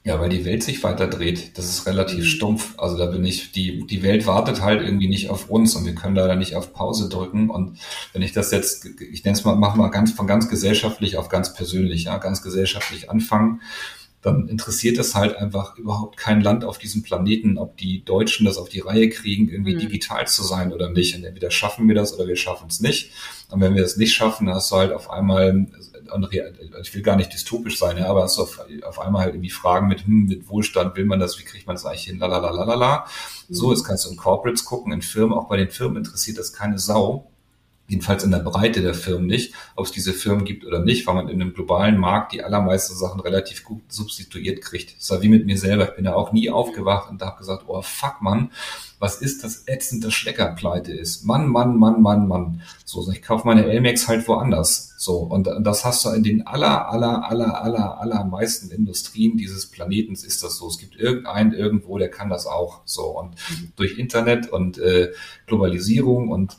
[0.07, 1.57] Ja, weil die Welt sich weiter dreht.
[1.57, 2.29] Das ist relativ mhm.
[2.29, 2.75] stumpf.
[2.77, 5.95] Also da bin ich, die, die Welt wartet halt irgendwie nicht auf uns und wir
[5.95, 7.49] können leider nicht auf Pause drücken.
[7.49, 7.77] Und
[8.13, 11.27] wenn ich das jetzt, ich nenne es mal, mach mal ganz von ganz gesellschaftlich auf
[11.27, 13.62] ganz persönlich, ja, ganz gesellschaftlich anfangen,
[14.21, 18.58] dann interessiert es halt einfach überhaupt kein Land auf diesem Planeten, ob die Deutschen das
[18.58, 19.80] auf die Reihe kriegen, irgendwie mhm.
[19.80, 21.15] digital zu sein oder nicht.
[21.15, 23.12] Und entweder schaffen wir das oder wir schaffen es nicht.
[23.49, 25.67] Und wenn wir das nicht schaffen, dann hast du halt auf einmal,
[26.82, 29.51] ich will gar nicht dystopisch sein, ja, aber hast du auf, auf einmal halt irgendwie
[29.51, 33.06] Fragen mit, hm, mit Wohlstand, will man das, wie kriegt man das eigentlich hin, lalalalalala.
[33.47, 33.53] Mhm.
[33.53, 36.53] So, jetzt kannst du in Corporates gucken, in Firmen, auch bei den Firmen interessiert das
[36.53, 37.32] keine Sau
[37.88, 41.15] jedenfalls in der Breite der Firmen nicht, ob es diese Firmen gibt oder nicht, weil
[41.15, 44.98] man in einem globalen Markt die allermeisten Sachen relativ gut substituiert kriegt.
[45.00, 45.90] Das war wie mit mir selber.
[45.90, 48.52] Ich bin ja auch nie aufgewacht und habe gesagt, oh fuck man,
[49.00, 51.23] was ist das ätzend, dass Schlecker pleite ist?
[51.23, 52.62] Mann, Mann, Mann, Mann, Mann.
[52.83, 54.96] So, ich kaufe meine Elmex halt woanders.
[54.98, 59.67] So, und das hast du in den aller, aller, aller, aller, aller meisten Industrien dieses
[59.67, 60.67] Planetens ist das so.
[60.67, 62.81] Es gibt irgendeinen irgendwo, der kann das auch.
[62.85, 63.71] So, und mhm.
[63.75, 65.13] durch Internet und äh,
[65.46, 66.58] Globalisierung und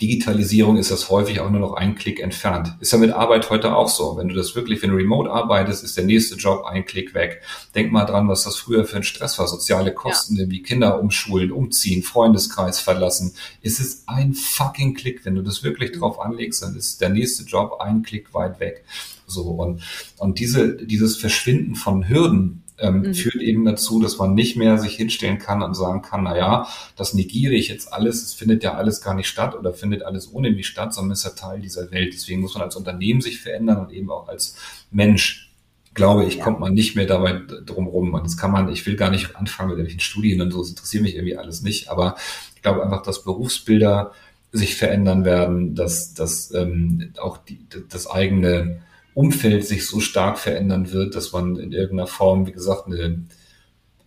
[0.00, 2.74] Digitalisierung ist das häufig auch nur noch ein Klick entfernt.
[2.80, 4.16] Ist ja mit Arbeit heute auch so.
[4.16, 7.42] Wenn du das wirklich, wenn du remote arbeitest, ist der nächste Job ein Klick weg.
[7.74, 9.46] Denk mal dran, was das früher für ein Stress war.
[9.46, 10.50] Soziale Kosten, ja.
[10.50, 13.34] wie Kinder umschulen, umziehen, Freundeskreis verlassen.
[13.62, 15.24] Es ist ein fucking Klick.
[15.24, 18.84] Wenn du das wirklich drauf anlegst, dann ist der nächste Job ein Klick weit weg.
[19.26, 19.82] So, und,
[20.18, 23.14] und diese, dieses Verschwinden von Hürden, ähm, mhm.
[23.14, 26.68] führt eben dazu, dass man nicht mehr sich hinstellen kann und sagen kann, na ja,
[26.96, 30.32] das negiere ich jetzt alles, es findet ja alles gar nicht statt oder findet alles
[30.32, 32.12] ohne mich statt, sondern ist ja Teil dieser Welt.
[32.12, 34.56] Deswegen muss man als Unternehmen sich verändern und eben auch als
[34.90, 35.50] Mensch
[35.94, 38.14] glaube ich, kommt man nicht mehr dabei drum rum.
[38.14, 40.70] Und das kann man, ich will gar nicht anfangen mit irgendwelchen Studien und so, das
[40.70, 41.88] interessiert mich irgendwie alles nicht.
[41.88, 42.16] Aber
[42.56, 44.12] ich glaube einfach, dass Berufsbilder
[44.50, 48.82] sich verändern werden, dass, dass ähm, auch die, das eigene
[49.14, 53.24] Umfeld sich so stark verändern wird, dass man in irgendeiner Form, wie gesagt, eine,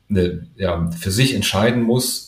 [0.09, 2.27] eine, ja, für sich entscheiden muss,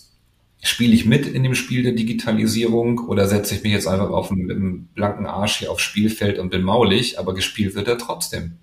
[0.62, 4.32] spiele ich mit in dem Spiel der Digitalisierung oder setze ich mich jetzt einfach auf
[4.32, 8.58] einen, blanken Arsch hier aufs Spielfeld und bin maulig, aber gespielt wird er trotzdem.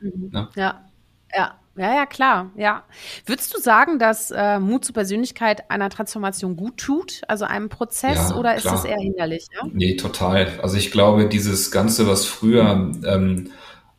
[0.00, 0.30] Mhm.
[0.32, 0.48] Ne?
[0.54, 0.84] Ja,
[1.34, 1.59] ja.
[1.76, 2.82] Ja, ja, klar, ja.
[3.26, 8.30] Würdest du sagen, dass äh, Mut zur Persönlichkeit einer Transformation gut tut, also einem Prozess,
[8.30, 9.46] ja, oder ist das eher hinderlich?
[9.54, 9.68] Ja?
[9.72, 10.58] Nee, total.
[10.62, 13.50] Also ich glaube, dieses Ganze, was früher ähm,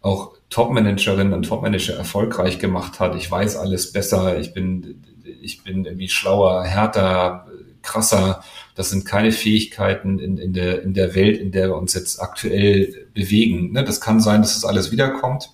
[0.01, 3.15] auch Top-Managerinnen und Top-Manager erfolgreich gemacht hat.
[3.15, 5.03] Ich weiß alles besser, ich bin,
[5.41, 7.47] ich bin irgendwie schlauer, härter,
[7.81, 8.43] krasser.
[8.75, 12.21] Das sind keine Fähigkeiten in, in, der, in der Welt, in der wir uns jetzt
[12.21, 13.71] aktuell bewegen.
[13.71, 13.83] Ne?
[13.83, 15.51] Das kann sein, dass das alles wiederkommt.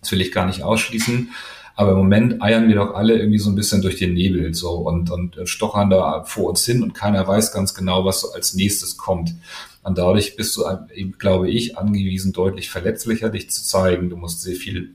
[0.00, 1.30] Das will ich gar nicht ausschließen.
[1.76, 4.72] Aber im Moment eiern wir doch alle irgendwie so ein bisschen durch den Nebel so
[4.72, 8.54] und, und stochern da vor uns hin und keiner weiß ganz genau, was so als
[8.54, 9.34] nächstes kommt.
[9.82, 14.10] Und dadurch bist du eben, glaube ich, angewiesen, deutlich verletzlicher dich zu zeigen.
[14.10, 14.94] Du musst sehr viel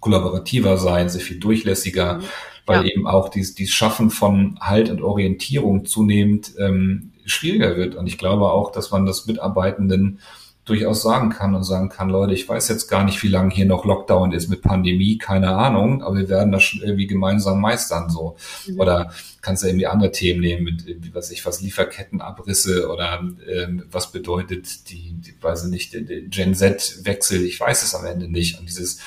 [0.00, 2.24] kollaborativer sein, sehr viel durchlässiger, mhm.
[2.66, 2.92] weil ja.
[2.92, 7.94] eben auch dieses, dieses Schaffen von Halt und Orientierung zunehmend ähm, schwieriger wird.
[7.94, 10.20] Und ich glaube auch, dass man das Mitarbeitenden
[10.66, 13.66] durchaus sagen kann und sagen kann, Leute, ich weiß jetzt gar nicht, wie lange hier
[13.66, 18.10] noch Lockdown ist mit Pandemie, keine Ahnung, aber wir werden das schon irgendwie gemeinsam meistern
[18.10, 18.36] so.
[18.66, 18.80] Mhm.
[18.80, 19.12] Oder
[19.42, 24.90] kannst du irgendwie andere Themen nehmen mit, was ich was, Lieferkettenabrisse oder ähm, was bedeutet
[24.90, 28.58] die, die weiß ich nicht, der, Gen Z-Wechsel, ich weiß es am Ende nicht.
[28.58, 28.98] Und dieses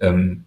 [0.00, 0.44] ähm,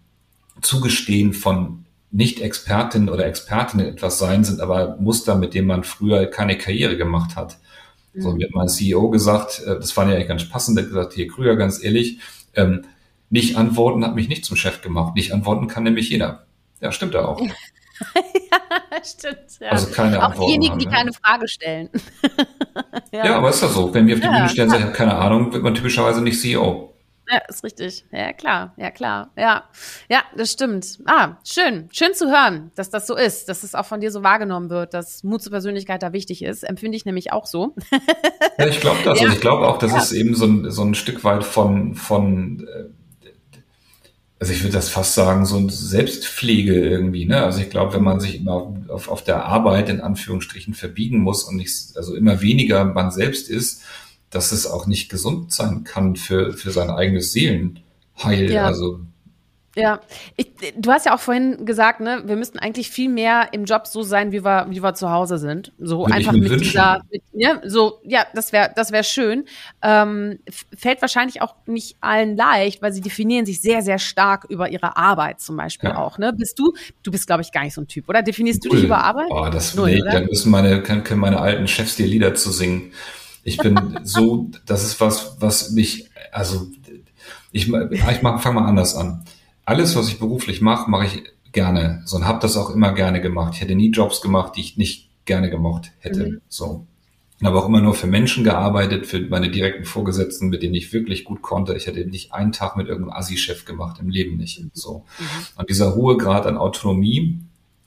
[0.60, 6.58] Zugestehen von nicht-Expertinnen oder Expertinnen etwas sein, sind aber Muster, mit denen man früher keine
[6.58, 7.56] Karriere gemacht hat.
[8.16, 10.90] So, mir hat mein CEO gesagt, äh, das fand ich eigentlich ganz passend, der hat
[10.90, 12.18] gesagt, hier Krüger, ganz ehrlich,
[12.54, 12.82] ähm,
[13.30, 15.16] nicht antworten hat mich nicht zum Chef gemacht.
[15.16, 16.46] Nicht antworten kann nämlich jeder.
[16.80, 17.40] Ja, stimmt ja auch.
[17.40, 17.50] ja,
[19.02, 19.58] stimmt.
[19.60, 19.70] Ja.
[19.70, 20.48] Also keine auch Antworten.
[20.48, 20.92] diejenigen, haben, die ne?
[20.92, 21.88] keine Frage stellen.
[23.12, 23.26] ja.
[23.26, 23.36] ja.
[23.36, 23.92] aber ist das so?
[23.92, 26.93] Wenn wir auf die ja, Bühne stellen, sagen, keine Ahnung, wird man typischerweise nicht CEO.
[27.30, 28.04] Ja, ist richtig.
[28.12, 28.74] Ja, klar.
[28.76, 29.30] Ja, klar.
[29.36, 29.64] Ja.
[30.10, 30.98] Ja, das stimmt.
[31.06, 31.88] Ah, schön.
[31.90, 34.92] Schön zu hören, dass das so ist, dass es auch von dir so wahrgenommen wird,
[34.92, 36.64] dass Mut zur Persönlichkeit da wichtig ist.
[36.64, 37.74] Empfinde ich nämlich auch so.
[38.58, 39.20] ja, ich glaube das.
[39.20, 39.26] Ja.
[39.26, 39.98] Und ich glaube auch, das ja.
[39.98, 43.28] ist eben so ein, so ein Stück weit von, von, äh,
[44.38, 47.42] also ich würde das fast sagen, so ein Selbstpflege irgendwie, ne?
[47.42, 51.44] Also ich glaube, wenn man sich immer auf, auf der Arbeit in Anführungsstrichen verbiegen muss
[51.44, 53.82] und nicht, also immer weniger man selbst ist,
[54.34, 58.50] dass es auch nicht gesund sein kann für, für sein eigenes Seelenheil.
[58.50, 58.66] Ja.
[58.66, 59.00] Also
[59.76, 60.00] ja,
[60.36, 63.88] ich, du hast ja auch vorhin gesagt, ne, wir müssten eigentlich viel mehr im Job
[63.88, 65.72] so sein, wie wir, wie wir zu Hause sind.
[65.78, 66.62] So Würde einfach mit wünschen.
[66.62, 69.46] dieser, mit, ja, so, ja, das wäre, das wäre schön.
[69.82, 70.38] Ähm,
[70.76, 74.96] fällt wahrscheinlich auch nicht allen leicht, weil sie definieren sich sehr, sehr stark über ihre
[74.96, 75.98] Arbeit zum Beispiel ja.
[75.98, 76.18] auch.
[76.18, 76.72] Ne, bist du,
[77.02, 78.22] du bist, glaube ich, gar nicht so ein Typ, oder?
[78.22, 78.70] Definierst Null.
[78.70, 79.26] du dich über Arbeit?
[79.30, 82.52] Oh, das Null, nee, dann müssen meine, können, können meine alten Chefs dir Lieder zu
[82.52, 82.92] singen.
[83.44, 86.66] Ich bin so, das ist was, was mich, also
[87.52, 89.24] ich, ich mach, fang mal anders an.
[89.64, 91.22] Alles, was ich beruflich mache, mache ich
[91.52, 92.02] gerne.
[92.04, 93.54] So und habe das auch immer gerne gemacht.
[93.54, 96.26] Ich hätte nie Jobs gemacht, die ich nicht gerne gemocht hätte.
[96.26, 96.40] Mhm.
[96.48, 96.86] So.
[97.40, 100.92] Und habe auch immer nur für Menschen gearbeitet, für meine direkten Vorgesetzten, mit denen ich
[100.92, 101.74] wirklich gut konnte.
[101.74, 104.60] Ich hätte nicht einen Tag mit irgendeinem Assi-Chef gemacht, im Leben nicht.
[104.60, 104.70] Mhm.
[104.72, 105.04] So.
[105.18, 105.24] Mhm.
[105.56, 107.40] Und dieser hohe Grad an Autonomie,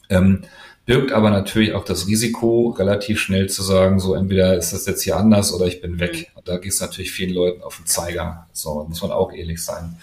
[0.10, 0.44] ähm,
[0.88, 5.04] birgt aber natürlich auch das Risiko, relativ schnell zu sagen, so entweder ist das jetzt
[5.04, 6.32] hier anders oder ich bin weg.
[6.34, 8.48] Und da geht es natürlich vielen Leuten auf den Zeiger.
[8.54, 9.98] So, muss man auch ehrlich sein.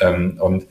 [0.00, 0.66] Ähm, und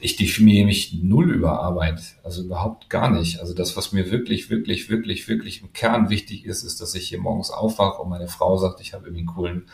[0.00, 3.40] ich definiere mich null über Arbeit, also überhaupt gar nicht.
[3.40, 7.06] Also das, was mir wirklich, wirklich, wirklich, wirklich im Kern wichtig ist, ist, dass ich
[7.06, 9.68] hier morgens aufwache und meine Frau sagt, ich habe irgendwie einen coolen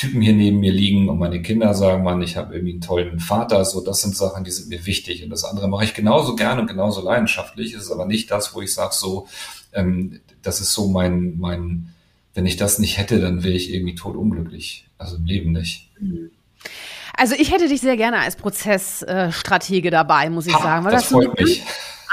[0.00, 3.20] Typen hier neben mir liegen und meine Kinder sagen, man, ich habe irgendwie einen tollen
[3.20, 3.66] Vater.
[3.66, 5.22] So, das sind Sachen, die sind mir wichtig.
[5.22, 7.74] Und das andere mache ich genauso gern und genauso leidenschaftlich.
[7.74, 9.28] Es ist aber nicht das, wo ich sage, so,
[9.74, 11.92] ähm, das ist so mein, mein,
[12.32, 14.86] wenn ich das nicht hätte, dann wäre ich irgendwie totunglücklich.
[14.96, 15.90] Also im Leben nicht.
[16.00, 16.30] Mhm.
[17.14, 20.86] Also ich hätte dich sehr gerne als Prozessstratege dabei, muss ich ha, sagen.
[20.86, 21.62] Weil das, das freut mich.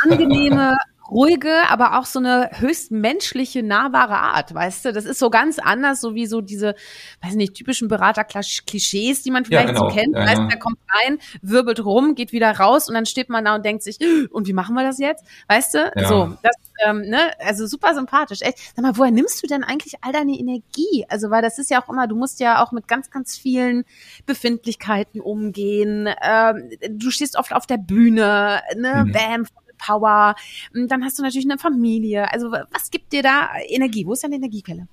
[0.03, 0.75] angenehme
[1.09, 4.93] ruhige, aber auch so eine höchst menschliche, nahbare Art, weißt du?
[4.93, 6.75] Das ist so ganz anders, so wie so diese,
[7.21, 9.89] weiß nicht, typischen Berater-Klischees, die man vielleicht ja, genau.
[9.89, 10.15] so kennt.
[10.15, 10.47] Ja, weißt, ja.
[10.47, 13.83] der kommt rein, wirbelt rum, geht wieder raus und dann steht man da und denkt
[13.83, 13.97] sich,
[14.31, 15.23] und wie machen wir das jetzt?
[15.47, 15.91] Weißt du?
[15.95, 16.07] Ja.
[16.07, 16.55] So, das,
[16.85, 18.41] ähm, ne, also super sympathisch.
[18.41, 18.59] Echt.
[18.75, 21.05] Sag mal, woher nimmst du denn eigentlich all deine Energie?
[21.09, 23.83] Also, weil das ist ja auch immer, du musst ja auch mit ganz, ganz vielen
[24.25, 26.09] Befindlichkeiten umgehen.
[26.21, 29.11] Ähm, du stehst oft auf der Bühne, ne, mhm.
[29.11, 29.45] bam,
[29.77, 30.35] Power.
[30.73, 32.31] Hm, dann hast du natürlich eine Familie.
[32.31, 34.05] Also was gibt dir da Energie?
[34.05, 34.87] Wo ist deine Energiequelle?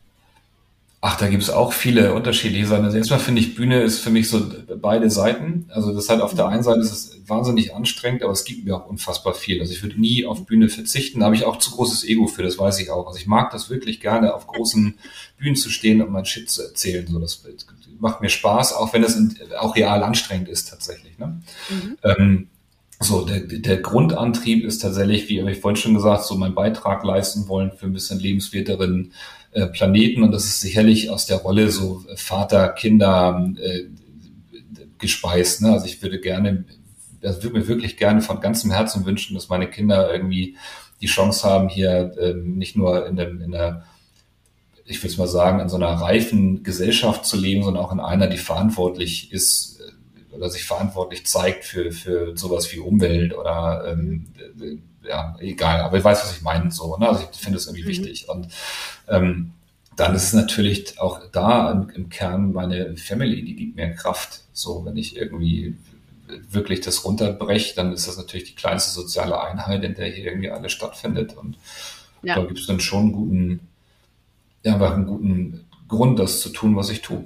[1.06, 2.86] Ach, da gibt es auch viele unterschiedliche Sachen.
[2.86, 4.40] Also erstmal finde ich, Bühne ist für mich so
[4.80, 5.66] beide Seiten.
[5.68, 8.74] Also das halt auf der einen Seite ist es wahnsinnig anstrengend, aber es gibt mir
[8.74, 9.60] auch unfassbar viel.
[9.60, 11.20] Also ich würde nie auf Bühne verzichten.
[11.20, 13.06] Da habe ich auch zu großes Ego für, das weiß ich auch.
[13.06, 14.94] Also ich mag das wirklich gerne, auf großen
[15.36, 17.06] Bühnen zu stehen und mein Shit zu erzählen.
[17.06, 17.44] So, das
[17.98, 19.18] macht mir Spaß, auch wenn es
[19.58, 21.18] auch real anstrengend ist tatsächlich.
[21.18, 21.38] Ne?
[21.68, 21.98] Mhm.
[22.02, 22.48] Ähm,
[23.04, 27.48] so, der, der Grundantrieb ist tatsächlich, wie ich vorhin schon gesagt, so meinen Beitrag leisten
[27.48, 29.12] wollen für ein bisschen lebenswerteren
[29.52, 30.22] äh, Planeten.
[30.22, 33.84] Und das ist sicherlich aus der Rolle so Vater, Kinder äh,
[34.98, 35.62] gespeist.
[35.62, 35.72] Ne?
[35.72, 36.64] Also ich würde gerne,
[37.20, 40.56] das würde mir wirklich gerne von ganzem Herzen wünschen, dass meine Kinder irgendwie
[41.00, 43.84] die Chance haben, hier äh, nicht nur in, dem, in der
[44.86, 48.00] ich würde es mal sagen, in so einer reifen Gesellschaft zu leben, sondern auch in
[48.00, 49.73] einer, die verantwortlich ist
[50.34, 54.26] oder sich verantwortlich zeigt für, für sowas wie Umwelt oder ähm,
[55.06, 56.70] ja, egal, aber ich weiß, was ich meine.
[56.70, 57.08] So, ne?
[57.08, 57.88] Also ich finde es irgendwie mhm.
[57.88, 58.28] wichtig.
[58.28, 58.48] Und
[59.08, 59.52] ähm,
[59.96, 64.40] dann ist es natürlich auch da im, im Kern meine Family, die gibt mir Kraft.
[64.52, 65.76] So, wenn ich irgendwie
[66.50, 70.50] wirklich das runterbreche, dann ist das natürlich die kleinste soziale Einheit, in der hier irgendwie
[70.50, 71.36] alles stattfindet.
[71.36, 71.56] Und
[72.22, 72.36] ja.
[72.36, 73.60] da gibt es dann schon einen guten,
[74.62, 77.24] ja, einfach einen guten Grund, das zu tun, was ich tue.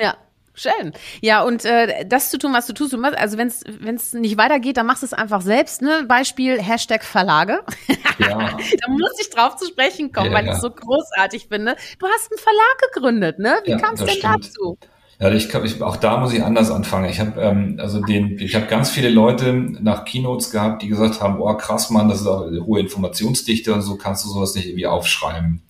[0.00, 0.16] Ja,
[0.54, 0.92] Schön.
[1.20, 4.86] Ja, und äh, das zu tun, was du tust, also wenn es nicht weitergeht, dann
[4.86, 5.82] machst du es einfach selbst.
[5.82, 6.04] Ne?
[6.06, 7.64] Beispiel Hashtag Verlage.
[8.18, 8.28] Ja.
[8.78, 11.74] da muss ich drauf zu sprechen kommen, ja, weil ich es so großartig finde.
[11.98, 13.56] Du hast einen Verlag gegründet, ne?
[13.64, 14.46] Wie ja, kam es denn stimmt.
[14.46, 14.78] dazu?
[15.20, 17.08] Ja, ich, ich, auch da muss ich anders anfangen.
[17.08, 21.20] Ich habe ähm, also den, ich habe ganz viele Leute nach Keynotes gehabt, die gesagt
[21.20, 24.54] haben, oh krass, Mann, das ist auch eine hohe Informationsdichte und so kannst du sowas
[24.54, 25.62] nicht irgendwie aufschreiben.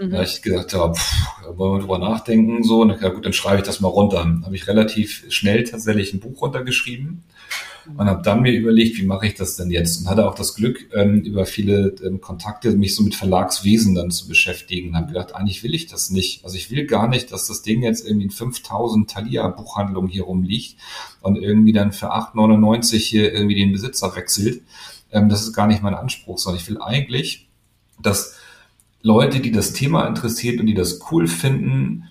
[0.00, 0.10] Mhm.
[0.10, 1.12] Da habe ich gedacht, ja, pff,
[1.56, 2.82] wollen wir drüber nachdenken, so.
[2.82, 4.18] Und ja gut, dann schreibe ich das mal runter.
[4.18, 7.22] Dann habe ich relativ schnell tatsächlich ein Buch runtergeschrieben
[7.96, 10.00] und habe dann mir überlegt, wie mache ich das denn jetzt?
[10.00, 14.10] Und hatte auch das Glück, ähm, über viele ähm, Kontakte mich so mit Verlagswesen dann
[14.10, 14.90] zu beschäftigen.
[14.90, 16.44] Und habe gedacht, eigentlich will ich das nicht.
[16.44, 20.76] Also ich will gar nicht, dass das Ding jetzt irgendwie in 5000 Thalia-Buchhandlungen hier rumliegt
[21.20, 24.62] und irgendwie dann für 8,99 hier irgendwie den Besitzer wechselt.
[25.10, 27.48] Ähm, das ist gar nicht mein Anspruch, sondern ich will eigentlich,
[28.00, 28.36] dass
[29.02, 32.04] Leute, die das Thema interessiert und die das cool finden,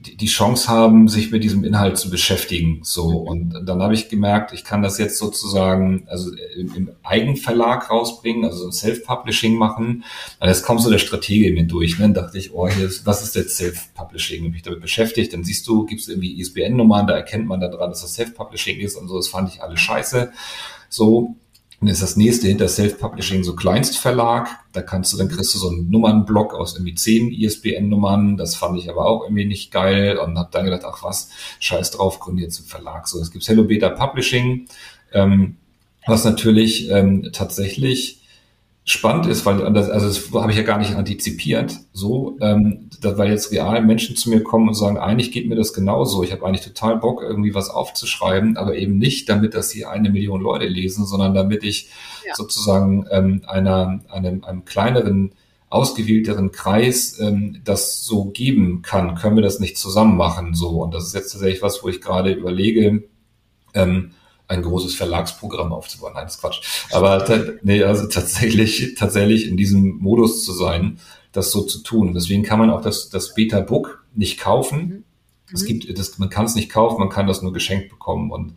[0.00, 2.80] die, Chance haben, sich mit diesem Inhalt zu beschäftigen.
[2.82, 8.44] So und dann habe ich gemerkt, ich kann das jetzt sozusagen also im, Eigenverlag rausbringen,
[8.44, 10.04] also Self-Publishing machen.
[10.38, 11.98] Und jetzt kommt so der Stratege mir durch.
[11.98, 12.04] Ne?
[12.04, 14.42] Dann dachte ich, oh, hier ist, was ist jetzt Self-Publishing?
[14.42, 15.32] Bin mich damit beschäftigt.
[15.32, 19.08] Dann siehst du, gibst irgendwie ISBN-Nummern, da erkennt man daran, dass das Self-Publishing ist und
[19.08, 19.16] so.
[19.16, 20.32] Das fand ich alles scheiße.
[20.88, 21.34] So
[21.80, 24.48] dann ist das nächste hinter Self-Publishing so Kleinstverlag.
[24.72, 28.36] Da kannst du, dann kriegst du so einen Nummernblock aus irgendwie zehn ISBN-Nummern.
[28.36, 31.92] Das fand ich aber auch irgendwie nicht geil und habe dann gedacht, ach was, scheiß
[31.92, 33.06] drauf, gründe einen Verlag.
[33.06, 34.66] So, es gibt Hello Beta Publishing,
[35.12, 35.56] ähm,
[36.06, 38.17] was natürlich ähm, tatsächlich
[38.90, 43.18] spannend ist, weil das, also das habe ich ja gar nicht antizipiert, so, ähm, da,
[43.18, 46.22] weil jetzt real Menschen zu mir kommen und sagen, eigentlich geht mir das genauso.
[46.22, 50.08] Ich habe eigentlich total Bock, irgendwie was aufzuschreiben, aber eben nicht, damit das hier eine
[50.08, 51.90] Million Leute lesen, sondern damit ich
[52.26, 52.34] ja.
[52.34, 55.32] sozusagen ähm, einer, einem, einem kleineren
[55.68, 60.54] ausgewählteren Kreis ähm, das so geben kann, können wir das nicht zusammen machen.
[60.54, 63.04] So, und das ist jetzt tatsächlich was, wo ich gerade überlege,
[63.74, 64.12] ähm,
[64.48, 66.12] ein großes Verlagsprogramm aufzubauen.
[66.14, 66.60] Nein, das ist Quatsch.
[66.90, 67.24] Aber
[67.62, 70.98] nee, also tatsächlich, tatsächlich in diesem Modus zu sein,
[71.32, 72.14] das so zu tun.
[72.14, 75.04] Deswegen kann man auch das, das Beta-Book nicht kaufen.
[75.48, 75.54] Mhm.
[75.54, 78.30] Es gibt, das, man kann es nicht kaufen, man kann das nur geschenkt bekommen.
[78.30, 78.54] Und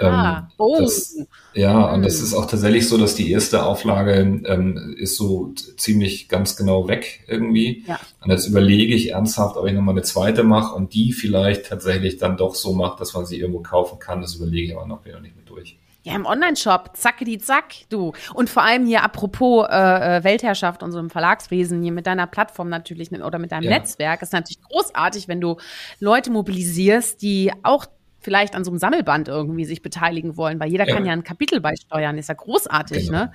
[0.00, 0.78] ähm, ah, oh.
[0.80, 1.16] das,
[1.54, 1.94] ja, mhm.
[1.94, 4.12] und das ist auch tatsächlich so, dass die erste Auflage
[4.44, 7.84] ähm, ist so ziemlich ganz genau weg irgendwie.
[7.86, 8.00] Ja.
[8.22, 12.18] Und jetzt überlege ich ernsthaft, ob ich nochmal eine zweite mache und die vielleicht tatsächlich
[12.18, 14.20] dann doch so macht, dass man sie irgendwo kaufen kann.
[14.20, 15.78] Das überlege ich aber noch, bin noch nicht mit durch.
[16.04, 18.12] Ja, im Online-Shop, zacke die zack, du.
[18.34, 22.26] Und vor allem hier apropos äh, äh, Weltherrschaft und so im Verlagswesen, hier mit deiner
[22.26, 23.70] Plattform natürlich oder mit deinem ja.
[23.70, 25.58] Netzwerk, ist natürlich großartig, wenn du
[26.00, 27.86] Leute mobilisierst, die auch
[28.18, 30.94] vielleicht an so einem Sammelband irgendwie sich beteiligen wollen, weil jeder ja.
[30.94, 33.18] kann ja ein Kapitel beisteuern, ist ja großartig, genau.
[33.18, 33.32] ne?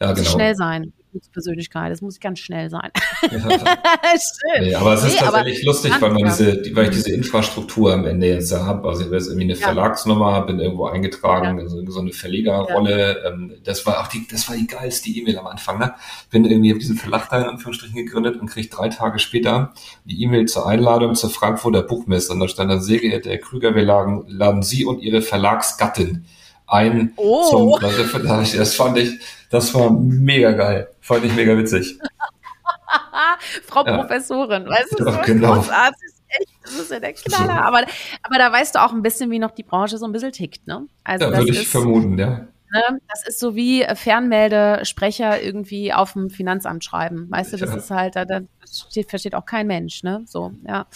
[0.00, 0.28] Ja, genau.
[0.28, 0.92] schnell sein.
[1.32, 1.92] Persönlichkeit.
[1.92, 2.90] Das muss ganz schnell sein.
[3.30, 3.48] Ja.
[4.60, 8.06] Nee, aber es ist nee, tatsächlich lustig, weil man diese, weil ich diese Infrastruktur am
[8.06, 8.88] Ende jetzt ja habe.
[8.88, 9.66] Also ich jetzt irgendwie eine ja.
[9.66, 11.64] Verlagsnummer, bin irgendwo eingetragen, ja.
[11.64, 13.22] also so eine Verlegerrolle.
[13.26, 15.78] Ähm, das war auch die, das war die geilste E-Mail am Anfang.
[15.78, 15.94] Ne?
[16.30, 19.72] Bin irgendwie auf diesen Verlag da in Anführungsstrichen gegründet und krieg drei Tage später
[20.04, 22.32] die E-Mail zur Einladung zur Frankfurter Buchmesse.
[22.32, 26.24] Und da stand dann, sehr geehrter Herr Krüger, wir laden, laden Sie und Ihre Verlagsgattin
[26.68, 27.48] ein oh.
[27.48, 29.18] zum, das fand ich,
[29.50, 30.88] das war mega geil.
[31.00, 31.98] Fand ich mega witzig.
[33.66, 33.98] Frau ja.
[33.98, 35.54] Professorin, weißt du, ja, so genau.
[35.54, 36.08] großartig.
[36.28, 37.54] Echt, das ist ja der Knaller.
[37.54, 37.60] So.
[37.60, 37.84] Aber,
[38.22, 40.66] aber da weißt du auch ein bisschen, wie noch die Branche so ein bisschen tickt,
[40.66, 40.86] ne?
[41.04, 42.46] Also ja, würde ich ist, vermuten, ja.
[42.70, 47.26] Ne, das ist so wie Fernmeldesprecher irgendwie auf dem Finanzamt schreiben.
[47.30, 47.76] Weißt du, das ja.
[47.76, 48.40] ist halt, da, da
[48.70, 50.22] steht, versteht auch kein Mensch, ne?
[50.26, 50.86] So, ja.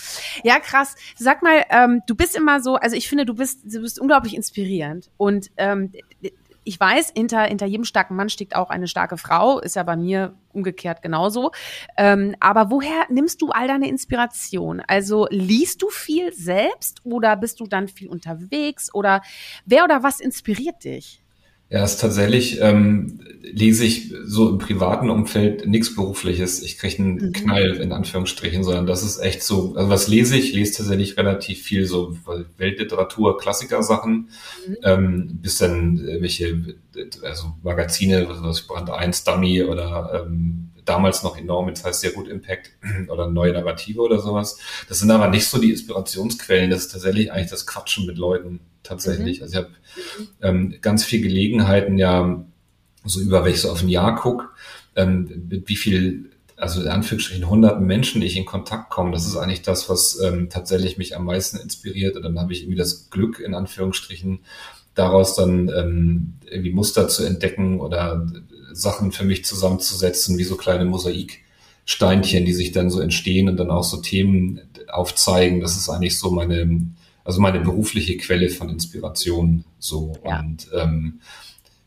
[0.45, 0.97] Ja, krass.
[1.17, 4.37] Sag mal, ähm, du bist immer so, also ich finde, du bist, du bist unglaublich
[4.37, 5.09] inspirierend.
[5.17, 5.93] Und ähm,
[6.65, 9.97] ich weiß, hinter, hinter jedem starken Mann steckt auch eine starke Frau, ist ja bei
[9.97, 11.51] mir umgekehrt genauso.
[11.97, 14.83] Ähm, aber woher nimmst du all deine Inspiration?
[14.87, 19.23] Also liest du viel selbst oder bist du dann viel unterwegs oder
[19.65, 21.22] wer oder was inspiriert dich?
[21.73, 26.63] Ja, ist tatsächlich, ähm, lese ich so im privaten Umfeld nichts Berufliches.
[26.63, 27.33] Ich kriege einen mhm.
[27.33, 30.53] Knall in Anführungsstrichen, sondern das ist echt so, also was lese ich?
[30.53, 32.15] Lese tatsächlich relativ viel so
[32.59, 34.29] Weltliteratur, Klassiker-Sachen,
[34.69, 34.77] mhm.
[34.83, 36.77] ähm, bis dann welche,
[37.23, 42.13] also Magazine, was ich, Brand 1, Dummy oder ähm, damals noch enorm, jetzt heißt sehr
[42.13, 42.71] gut Impact
[43.09, 44.59] oder neue Narrative oder sowas.
[44.89, 48.61] Das sind aber nicht so die Inspirationsquellen, das ist tatsächlich eigentlich das Quatschen mit Leuten
[48.83, 49.39] tatsächlich.
[49.39, 49.43] Mhm.
[49.43, 49.71] Also ich habe
[50.43, 52.45] ähm, ganz viel Gelegenheiten ja,
[53.05, 54.55] so über welche so auf ein Jahr guck,
[54.95, 59.27] ähm, mit wie viel, also in Anführungsstrichen hunderten Menschen, die ich in Kontakt komme, das
[59.27, 62.17] ist eigentlich das, was ähm, tatsächlich mich am meisten inspiriert.
[62.17, 64.41] Und dann habe ich irgendwie das Glück, in Anführungsstrichen,
[64.95, 68.27] daraus dann ähm, irgendwie Muster zu entdecken oder
[68.75, 73.71] Sachen für mich zusammenzusetzen, wie so kleine Mosaiksteinchen, die sich dann so entstehen und dann
[73.71, 75.61] auch so Themen aufzeigen.
[75.61, 76.87] Das ist eigentlich so meine,
[77.25, 80.15] also meine berufliche Quelle von Inspiration so.
[80.25, 80.41] Ja.
[80.41, 81.21] Und ähm,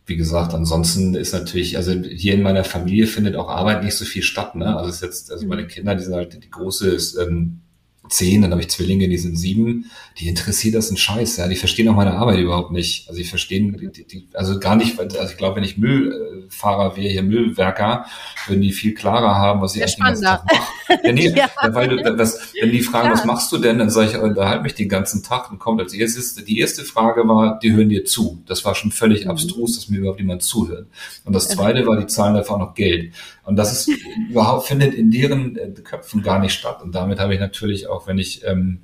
[0.05, 4.05] wie gesagt, ansonsten ist natürlich, also hier in meiner Familie findet auch Arbeit nicht so
[4.05, 4.55] viel statt.
[4.55, 4.77] Ne?
[4.77, 5.67] Also es ist jetzt, also meine mhm.
[5.67, 7.61] Kinder, die sind halt, die große ist ähm,
[8.09, 9.89] zehn, dann habe ich Zwillinge, die sind sieben,
[10.19, 13.07] die interessiert das ein Scheiß, ja, die verstehen auch meine Arbeit überhaupt nicht.
[13.09, 17.09] Also die verstehen, die, die, also gar nicht, also ich glaube, wenn ich Müllfahrer wäre,
[17.09, 18.05] hier Müllwerker,
[18.47, 20.99] würden die viel klarer haben, was ich eigentlich den ganzen Tag mache.
[21.03, 21.49] Ja, nee, ja.
[21.67, 23.13] weil du, was, wenn die fragen, ja.
[23.13, 25.93] was machst du denn, dann sage ich, unterhalte mich den ganzen Tag und kommt als
[25.93, 28.41] erstes, die erste Frage war, die hören dir zu.
[28.45, 29.31] Das war schon völlig mhm.
[29.31, 30.87] abstrus, dass mir überhaupt jemand zuhört.
[31.25, 33.13] Und das zweite war, die zahlen dafür auch noch Geld.
[33.43, 33.99] Und das ist
[34.29, 36.81] überhaupt findet in deren äh, Köpfen gar nicht statt.
[36.81, 38.81] Und damit habe ich natürlich auch, wenn ich ähm,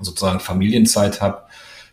[0.00, 1.42] sozusagen Familienzeit habe,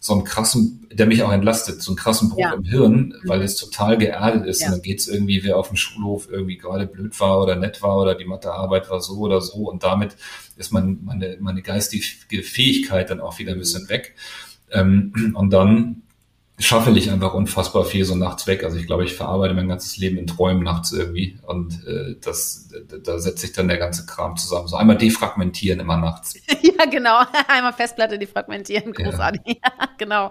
[0.03, 2.53] so einen krassen, der mich auch entlastet, so einen krassen Bruch ja.
[2.53, 3.45] im Hirn, weil mhm.
[3.45, 4.61] es total geerdet ist.
[4.61, 4.67] Ja.
[4.67, 7.99] Und dann geht's irgendwie, wer auf dem Schulhof irgendwie gerade blöd war oder nett war
[7.99, 9.69] oder die Mathearbeit war so oder so.
[9.69, 10.15] Und damit
[10.57, 14.15] ist mein, meine, meine geistige Fähigkeit dann auch wieder ein bisschen weg.
[14.71, 16.00] Ähm, und dann
[16.61, 18.63] schaffe ich einfach unfassbar viel so nachts weg.
[18.63, 22.69] Also ich glaube, ich verarbeite mein ganzes Leben in Träumen nachts irgendwie und äh, das,
[23.03, 24.67] da setzt sich dann der ganze Kram zusammen.
[24.67, 26.35] So einmal defragmentieren immer nachts.
[26.61, 27.19] ja, genau.
[27.47, 29.41] Einmal Festplatte defragmentieren, großartig.
[29.45, 29.55] Ja.
[29.79, 29.87] ja.
[29.97, 30.29] genau.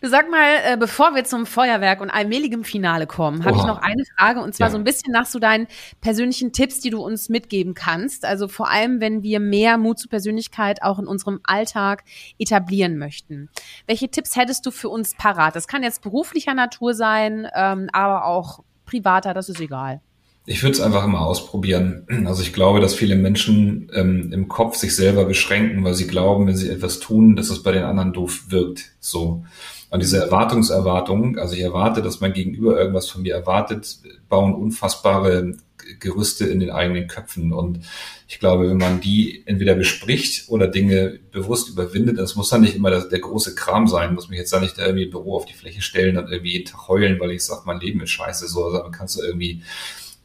[0.00, 3.82] Du sag mal, äh, bevor wir zum Feuerwerk und allmähligem Finale kommen, habe ich noch
[3.82, 4.70] eine Frage und zwar ja.
[4.72, 5.66] so ein bisschen nach so deinen
[6.00, 8.24] persönlichen Tipps, die du uns mitgeben kannst.
[8.24, 12.04] Also vor allem, wenn wir mehr Mut zur Persönlichkeit auch in unserem Alltag
[12.38, 13.50] etablieren möchten.
[13.86, 15.57] Welche Tipps hättest du für uns parat?
[15.58, 20.00] Das kann jetzt beruflicher Natur sein, ähm, aber auch privater, das ist egal.
[20.46, 22.06] Ich würde es einfach immer ausprobieren.
[22.26, 26.46] Also ich glaube, dass viele Menschen ähm, im Kopf sich selber beschränken, weil sie glauben,
[26.46, 28.92] wenn sie etwas tun, dass es bei den anderen doof wirkt.
[29.00, 29.42] So.
[29.90, 33.98] Und diese Erwartungserwartung, also ich erwarte, dass mein Gegenüber irgendwas von mir erwartet,
[34.28, 35.56] bauen unfassbare
[35.98, 37.52] Gerüste in den eigenen Köpfen.
[37.52, 37.80] Und
[38.26, 42.76] ich glaube, wenn man die entweder bespricht oder Dinge bewusst überwindet, das muss dann nicht
[42.76, 45.36] immer der, der große Kram sein, muss mich jetzt da nicht da irgendwie im Büro
[45.36, 48.10] auf die Fläche stellen und irgendwie jeden Tag heulen, weil ich sage, mein Leben ist
[48.10, 48.48] scheiße.
[48.48, 49.62] So, also man kannst du irgendwie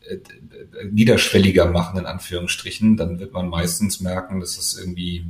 [0.07, 0.17] äh,
[0.91, 5.25] niederschwelliger machen, in Anführungsstrichen, dann wird man meistens merken, dass es irgendwie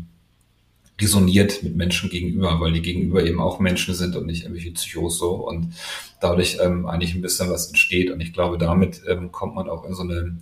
[0.99, 5.17] resoniert mit Menschen gegenüber, weil die gegenüber eben auch Menschen sind und nicht irgendwelche Psychos
[5.17, 5.73] so und
[6.21, 9.85] dadurch ähm, eigentlich ein bisschen was entsteht und ich glaube, damit ähm, kommt man auch
[9.85, 10.37] in so eine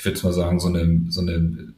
[0.00, 1.74] ich würde mal sagen, so eine, so eine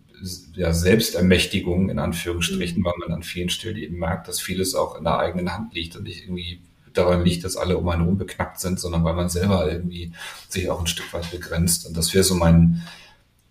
[0.55, 2.84] ja, Selbstermächtigung in Anführungsstrichen, mhm.
[2.84, 5.97] weil man an vielen Stellen eben merkt, dass vieles auch in der eigenen Hand liegt
[5.97, 6.61] und nicht irgendwie
[6.93, 10.12] daran liegt, dass alle um einen herum beknackt sind, sondern weil man selber irgendwie
[10.49, 11.84] sich auch ein Stück weit begrenzt.
[11.84, 12.82] Und das wäre so mein.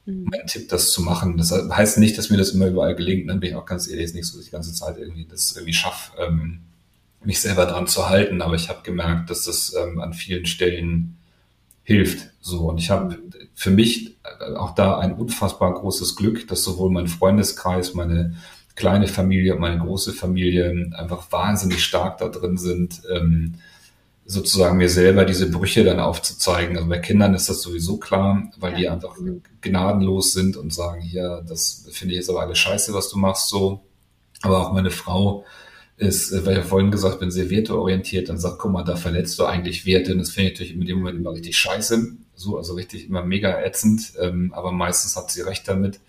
[0.06, 1.38] Mein Tipp, das zu machen.
[1.38, 3.30] Das heißt nicht, dass mir das immer überall gelingt.
[3.30, 5.26] Dann bin ich auch ganz ehrlich, ist nicht so, dass ich die ganze Zeit irgendwie
[5.26, 6.62] das irgendwie schaffe, ähm,
[7.24, 8.42] mich selber dran zu halten.
[8.42, 11.18] Aber ich habe gemerkt, dass das ähm, an vielen Stellen
[11.84, 12.30] hilft.
[12.42, 13.18] So und ich habe
[13.54, 14.18] für mich
[14.56, 18.36] auch da ein unfassbar großes Glück, dass sowohl mein Freundeskreis, meine
[18.76, 23.56] kleine Familie und meine große Familie einfach wahnsinnig stark da drin sind, ähm,
[24.32, 26.78] sozusagen mir selber diese Brüche dann aufzuzeigen.
[26.78, 28.78] Also bei Kindern ist das sowieso klar, weil ja.
[28.78, 29.16] die einfach
[29.60, 33.50] gnadenlos sind und sagen, hier, das finde ich jetzt aber alles scheiße, was du machst,
[33.50, 33.82] so.
[34.42, 35.46] Aber auch meine Frau
[35.98, 38.96] ist, äh, weil ich ja vorhin gesagt bin, sehr werteorientiert, dann sagt, guck mal, da
[38.96, 42.16] verletzt du eigentlich Werte und das finde ich natürlich in dem Moment immer richtig scheiße,
[42.36, 46.00] so, also richtig immer mega ätzend, ähm, aber meistens hat sie recht damit.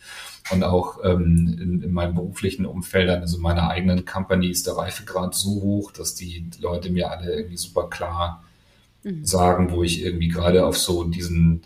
[0.50, 5.34] Und auch ähm, in, in meinen beruflichen Umfeldern, also meiner eigenen Company, ist der Reifegrad
[5.34, 8.42] so hoch, dass die Leute mir alle irgendwie super klar
[9.04, 9.24] mhm.
[9.24, 11.62] sagen, wo ich irgendwie gerade auf so diesen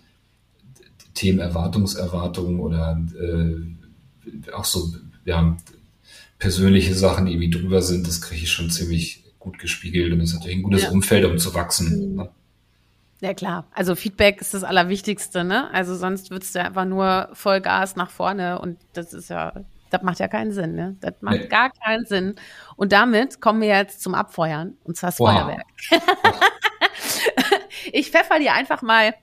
[1.15, 4.93] Themen Erwartungserwartungen oder äh, auch so
[5.25, 5.57] ja,
[6.39, 10.35] persönliche Sachen, die irgendwie drüber sind, das kriege ich schon ziemlich gut gespiegelt und ist
[10.35, 10.91] natürlich ein gutes ja.
[10.91, 12.11] Umfeld, um zu wachsen.
[12.11, 12.17] Mhm.
[12.17, 12.29] Ne?
[13.21, 15.71] Ja klar, also Feedback ist das Allerwichtigste, ne?
[15.73, 19.53] Also sonst würdest du einfach nur Vollgas nach vorne und das ist ja,
[19.91, 20.97] das macht ja keinen Sinn, ne?
[21.01, 21.47] Das macht nee.
[21.47, 22.35] gar keinen Sinn.
[22.77, 25.31] Und damit kommen wir jetzt zum Abfeuern und zwar das wow.
[25.31, 25.67] Feuerwerk.
[27.93, 29.15] ich pfeffer dir einfach mal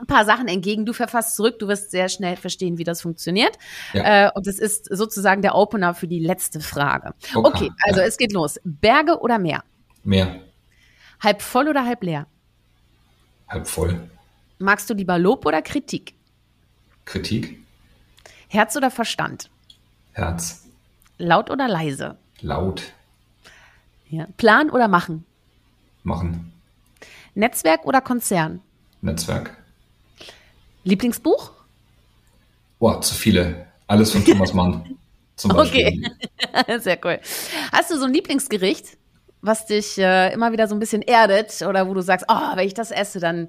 [0.00, 0.84] ein paar Sachen entgegen.
[0.84, 3.56] Du verfasst zurück, du wirst sehr schnell verstehen, wie das funktioniert.
[3.92, 4.26] Ja.
[4.26, 7.14] Äh, und es ist sozusagen der Opener für die letzte Frage.
[7.34, 8.06] Okay, okay also ja.
[8.06, 8.60] es geht los.
[8.64, 9.62] Berge oder Meer?
[10.02, 10.40] Meer.
[11.20, 12.26] Halb voll oder halb leer?
[13.50, 14.08] Halb voll.
[14.58, 16.14] Magst du lieber Lob oder Kritik?
[17.04, 17.58] Kritik.
[18.48, 19.50] Herz oder Verstand?
[20.12, 20.66] Herz.
[21.18, 22.16] Laut oder leise?
[22.40, 22.82] Laut.
[24.08, 24.26] Ja.
[24.36, 25.24] Plan oder machen?
[26.04, 26.52] Machen.
[27.34, 28.60] Netzwerk oder Konzern?
[29.02, 29.56] Netzwerk.
[30.84, 31.52] Lieblingsbuch?
[32.78, 33.66] Boah, zu viele.
[33.86, 34.96] Alles von Thomas Mann.
[35.36, 36.10] Zum Beispiel.
[36.42, 37.18] Okay, sehr cool.
[37.72, 38.96] Hast du so ein Lieblingsgericht?
[39.42, 42.66] Was dich äh, immer wieder so ein bisschen erdet oder wo du sagst, oh, wenn
[42.66, 43.48] ich das esse, dann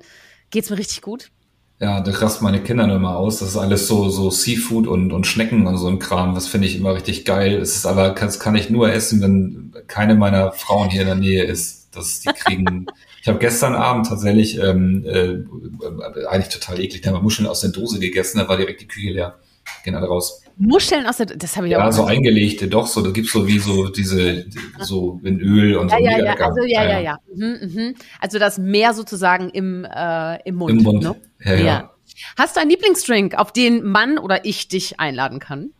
[0.49, 1.31] geht's mir richtig gut?
[1.79, 3.39] Ja, das rast meine Kinder nur immer aus.
[3.39, 6.35] Das ist alles so, so Seafood und, und Schnecken und so ein Kram.
[6.35, 7.59] Das finde ich immer richtig geil.
[7.59, 11.15] Es ist aber, das kann ich nur essen, wenn keine meiner Frauen hier in der
[11.15, 11.89] Nähe ist.
[11.91, 12.85] Das, die kriegen,
[13.21, 17.61] ich habe gestern Abend tatsächlich, ähm, äh, eigentlich total eklig, da haben wir Muscheln aus
[17.61, 19.39] der Dose gegessen, da war direkt die Küche leer.
[19.83, 20.43] Gehen alle raus.
[20.57, 21.91] Muscheln aus der, das habe ich ja auch.
[21.91, 24.45] so eingelegte, doch so, da gibt's so wie so diese,
[24.79, 26.03] so in Öl und ja, so.
[26.03, 27.17] Ja, ja, also, ja, ja, ja.
[27.33, 27.95] Mhm, mhm.
[28.19, 30.71] Also das Meer sozusagen im, äh, im Mund.
[30.71, 31.15] Im Mund, ne?
[31.43, 31.91] ja, ja, ja.
[32.37, 35.71] Hast du einen Lieblingsdrink, auf den Mann oder ich dich einladen kann?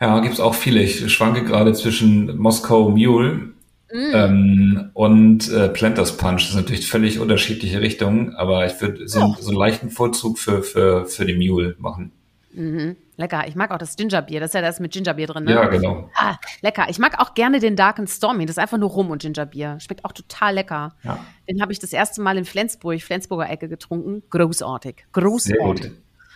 [0.00, 0.82] Ja, gibt's auch viele.
[0.82, 3.53] Ich schwanke gerade zwischen Moskau Mule
[3.94, 4.12] Mm.
[4.12, 9.20] Ähm, und äh, Planters Punch das ist natürlich völlig unterschiedliche Richtungen, aber ich würde so,
[9.20, 9.36] oh.
[9.38, 12.10] so einen leichten Vorzug für, für, für die Mule machen.
[12.52, 12.96] Mhm.
[13.16, 13.46] Lecker.
[13.46, 14.40] Ich mag auch das Gingerbier.
[14.40, 15.52] Das ist ja das mit Gingerbier drin, ne?
[15.52, 16.10] Ja, genau.
[16.16, 16.86] Ah, lecker.
[16.88, 18.46] Ich mag auch gerne den Dark and Stormy.
[18.46, 19.78] Das ist einfach nur Rum und Gingerbier.
[19.78, 20.96] Schmeckt auch total lecker.
[21.04, 21.24] Ja.
[21.48, 24.24] Den habe ich das erste Mal in Flensburg, Flensburger Ecke getrunken.
[24.30, 25.04] Großartig.
[25.12, 25.92] Großartig.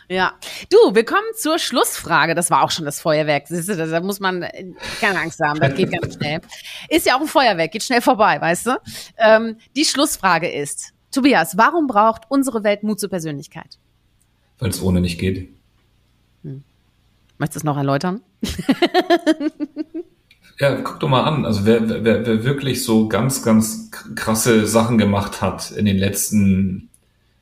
[0.09, 0.33] Ja.
[0.71, 2.35] Du, wir kommen zur Schlussfrage.
[2.35, 3.47] Das war auch schon das Feuerwerk.
[3.47, 5.61] Siehst du, da muss man äh, keine Angst haben.
[5.61, 6.41] Das geht ganz schnell.
[6.89, 7.73] Ist ja auch ein Feuerwerk.
[7.73, 8.71] Geht schnell vorbei, weißt du?
[9.19, 13.79] Ähm, die Schlussfrage ist, Tobias, warum braucht unsere Welt Mut zur Persönlichkeit?
[14.59, 15.49] Weil es ohne nicht geht.
[16.43, 16.65] Hm.
[17.37, 18.23] Möchtest du es noch erläutern?
[20.61, 21.47] Ja, guck doch mal an.
[21.47, 26.88] Also wer, wer, wer wirklich so ganz, ganz krasse Sachen gemacht hat in den letzten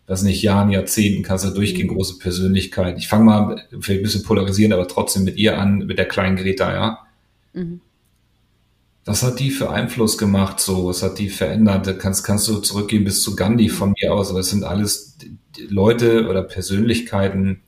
[0.06, 1.94] weiß nicht, Jahren, Jahrzehnten kannst du durchgehen, mhm.
[1.94, 2.98] große Persönlichkeit.
[2.98, 6.36] Ich fange mal vielleicht ein bisschen polarisieren, aber trotzdem mit ihr an, mit der kleinen
[6.36, 6.98] Greta, ja.
[7.52, 7.80] Mhm.
[9.04, 10.86] Was hat die für Einfluss gemacht, so?
[10.86, 11.86] Was hat die verändert?
[11.86, 15.16] Da kannst, kannst du zurückgehen bis zu Gandhi von mir aus, aber es sind alles
[15.68, 17.62] Leute oder Persönlichkeiten,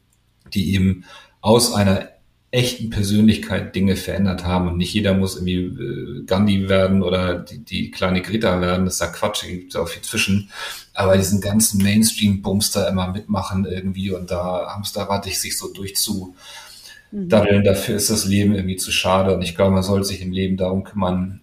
[0.52, 1.04] die eben
[1.40, 2.08] aus einer
[2.50, 4.68] echten Persönlichkeit Dinge verändert haben.
[4.68, 8.86] Und nicht jeder muss irgendwie äh, Gandhi werden oder die, die kleine Greta werden.
[8.86, 10.50] Das ist ja Quatsch, da gibt es auch viel zwischen.
[10.94, 16.34] Aber diesen ganzen Mainstream-Bums da immer mitmachen irgendwie und da hamsterradig sich so durchzu
[17.10, 19.34] daddeln, dafür ist das Leben irgendwie zu schade.
[19.34, 21.40] Und ich glaube, man soll sich im Leben darum kümmern,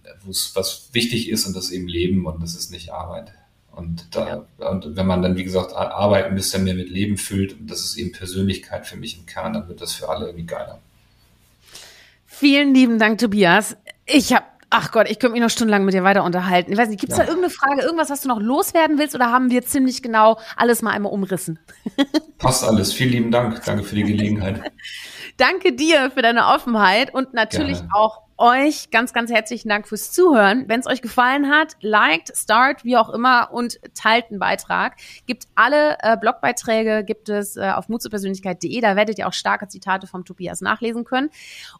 [0.54, 3.32] was wichtig ist und das eben Leben und das ist nicht Arbeit.
[3.72, 4.68] Und da, ja.
[4.70, 7.80] und wenn man dann, wie gesagt, Arbeit ein bisschen mehr mit Leben füllt, und das
[7.80, 10.80] ist eben Persönlichkeit für mich im Kern, dann wird das für alle irgendwie geiler.
[12.38, 13.78] Vielen lieben Dank, Tobias.
[14.04, 16.72] Ich habe Ach Gott, ich könnte mich noch stundenlang mit dir weiter unterhalten.
[16.72, 17.24] Ich weiß nicht, gibt es ja.
[17.24, 20.82] da irgendeine Frage, irgendwas, was du noch loswerden willst oder haben wir ziemlich genau alles
[20.82, 21.58] mal einmal umrissen?
[22.38, 22.92] Passt alles.
[22.92, 23.64] Vielen lieben Dank.
[23.64, 24.60] Danke für die Gelegenheit.
[25.36, 27.94] Danke dir für deine Offenheit und natürlich Gerne.
[27.94, 30.68] auch euch ganz, ganz herzlichen Dank fürs Zuhören.
[30.68, 34.96] Wenn es euch gefallen hat, liked, start, wie auch immer und teilt einen Beitrag.
[35.26, 38.80] Gibt alle äh, Blogbeiträge, gibt es äh, auf mutzupersönlichkeit.de.
[38.80, 41.30] Da werdet ihr auch starke Zitate vom Tobias nachlesen können.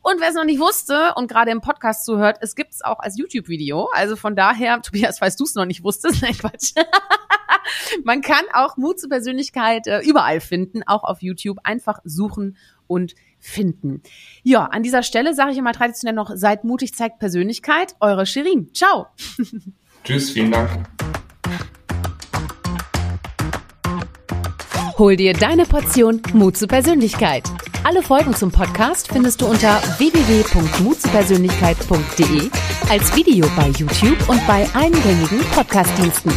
[0.02, 3.00] Und wer es noch nicht wusste und gerade im Podcast zuhört, es gibt es auch
[3.00, 3.88] als YouTube-Video.
[3.92, 6.72] Also von daher, Tobias, falls du es noch nicht wusstest, nein Quatsch.
[8.04, 11.58] Man kann auch Mut zur Persönlichkeit äh, überall finden, auch auf YouTube.
[11.64, 14.02] Einfach suchen und finden.
[14.42, 17.94] Ja, an dieser Stelle sage ich immer traditionell noch, seid mutig, zeigt Persönlichkeit.
[18.00, 18.70] Eure Shirin.
[18.74, 19.06] Ciao.
[20.04, 20.70] Tschüss, vielen Dank.
[24.98, 27.44] Hol dir deine Portion Mut zur Persönlichkeit.
[27.84, 32.50] Alle Folgen zum Podcast findest du unter www.mutzupersönlichkeit.de
[32.88, 36.32] als Video bei YouTube und bei allen gängigen Podcastdiensten.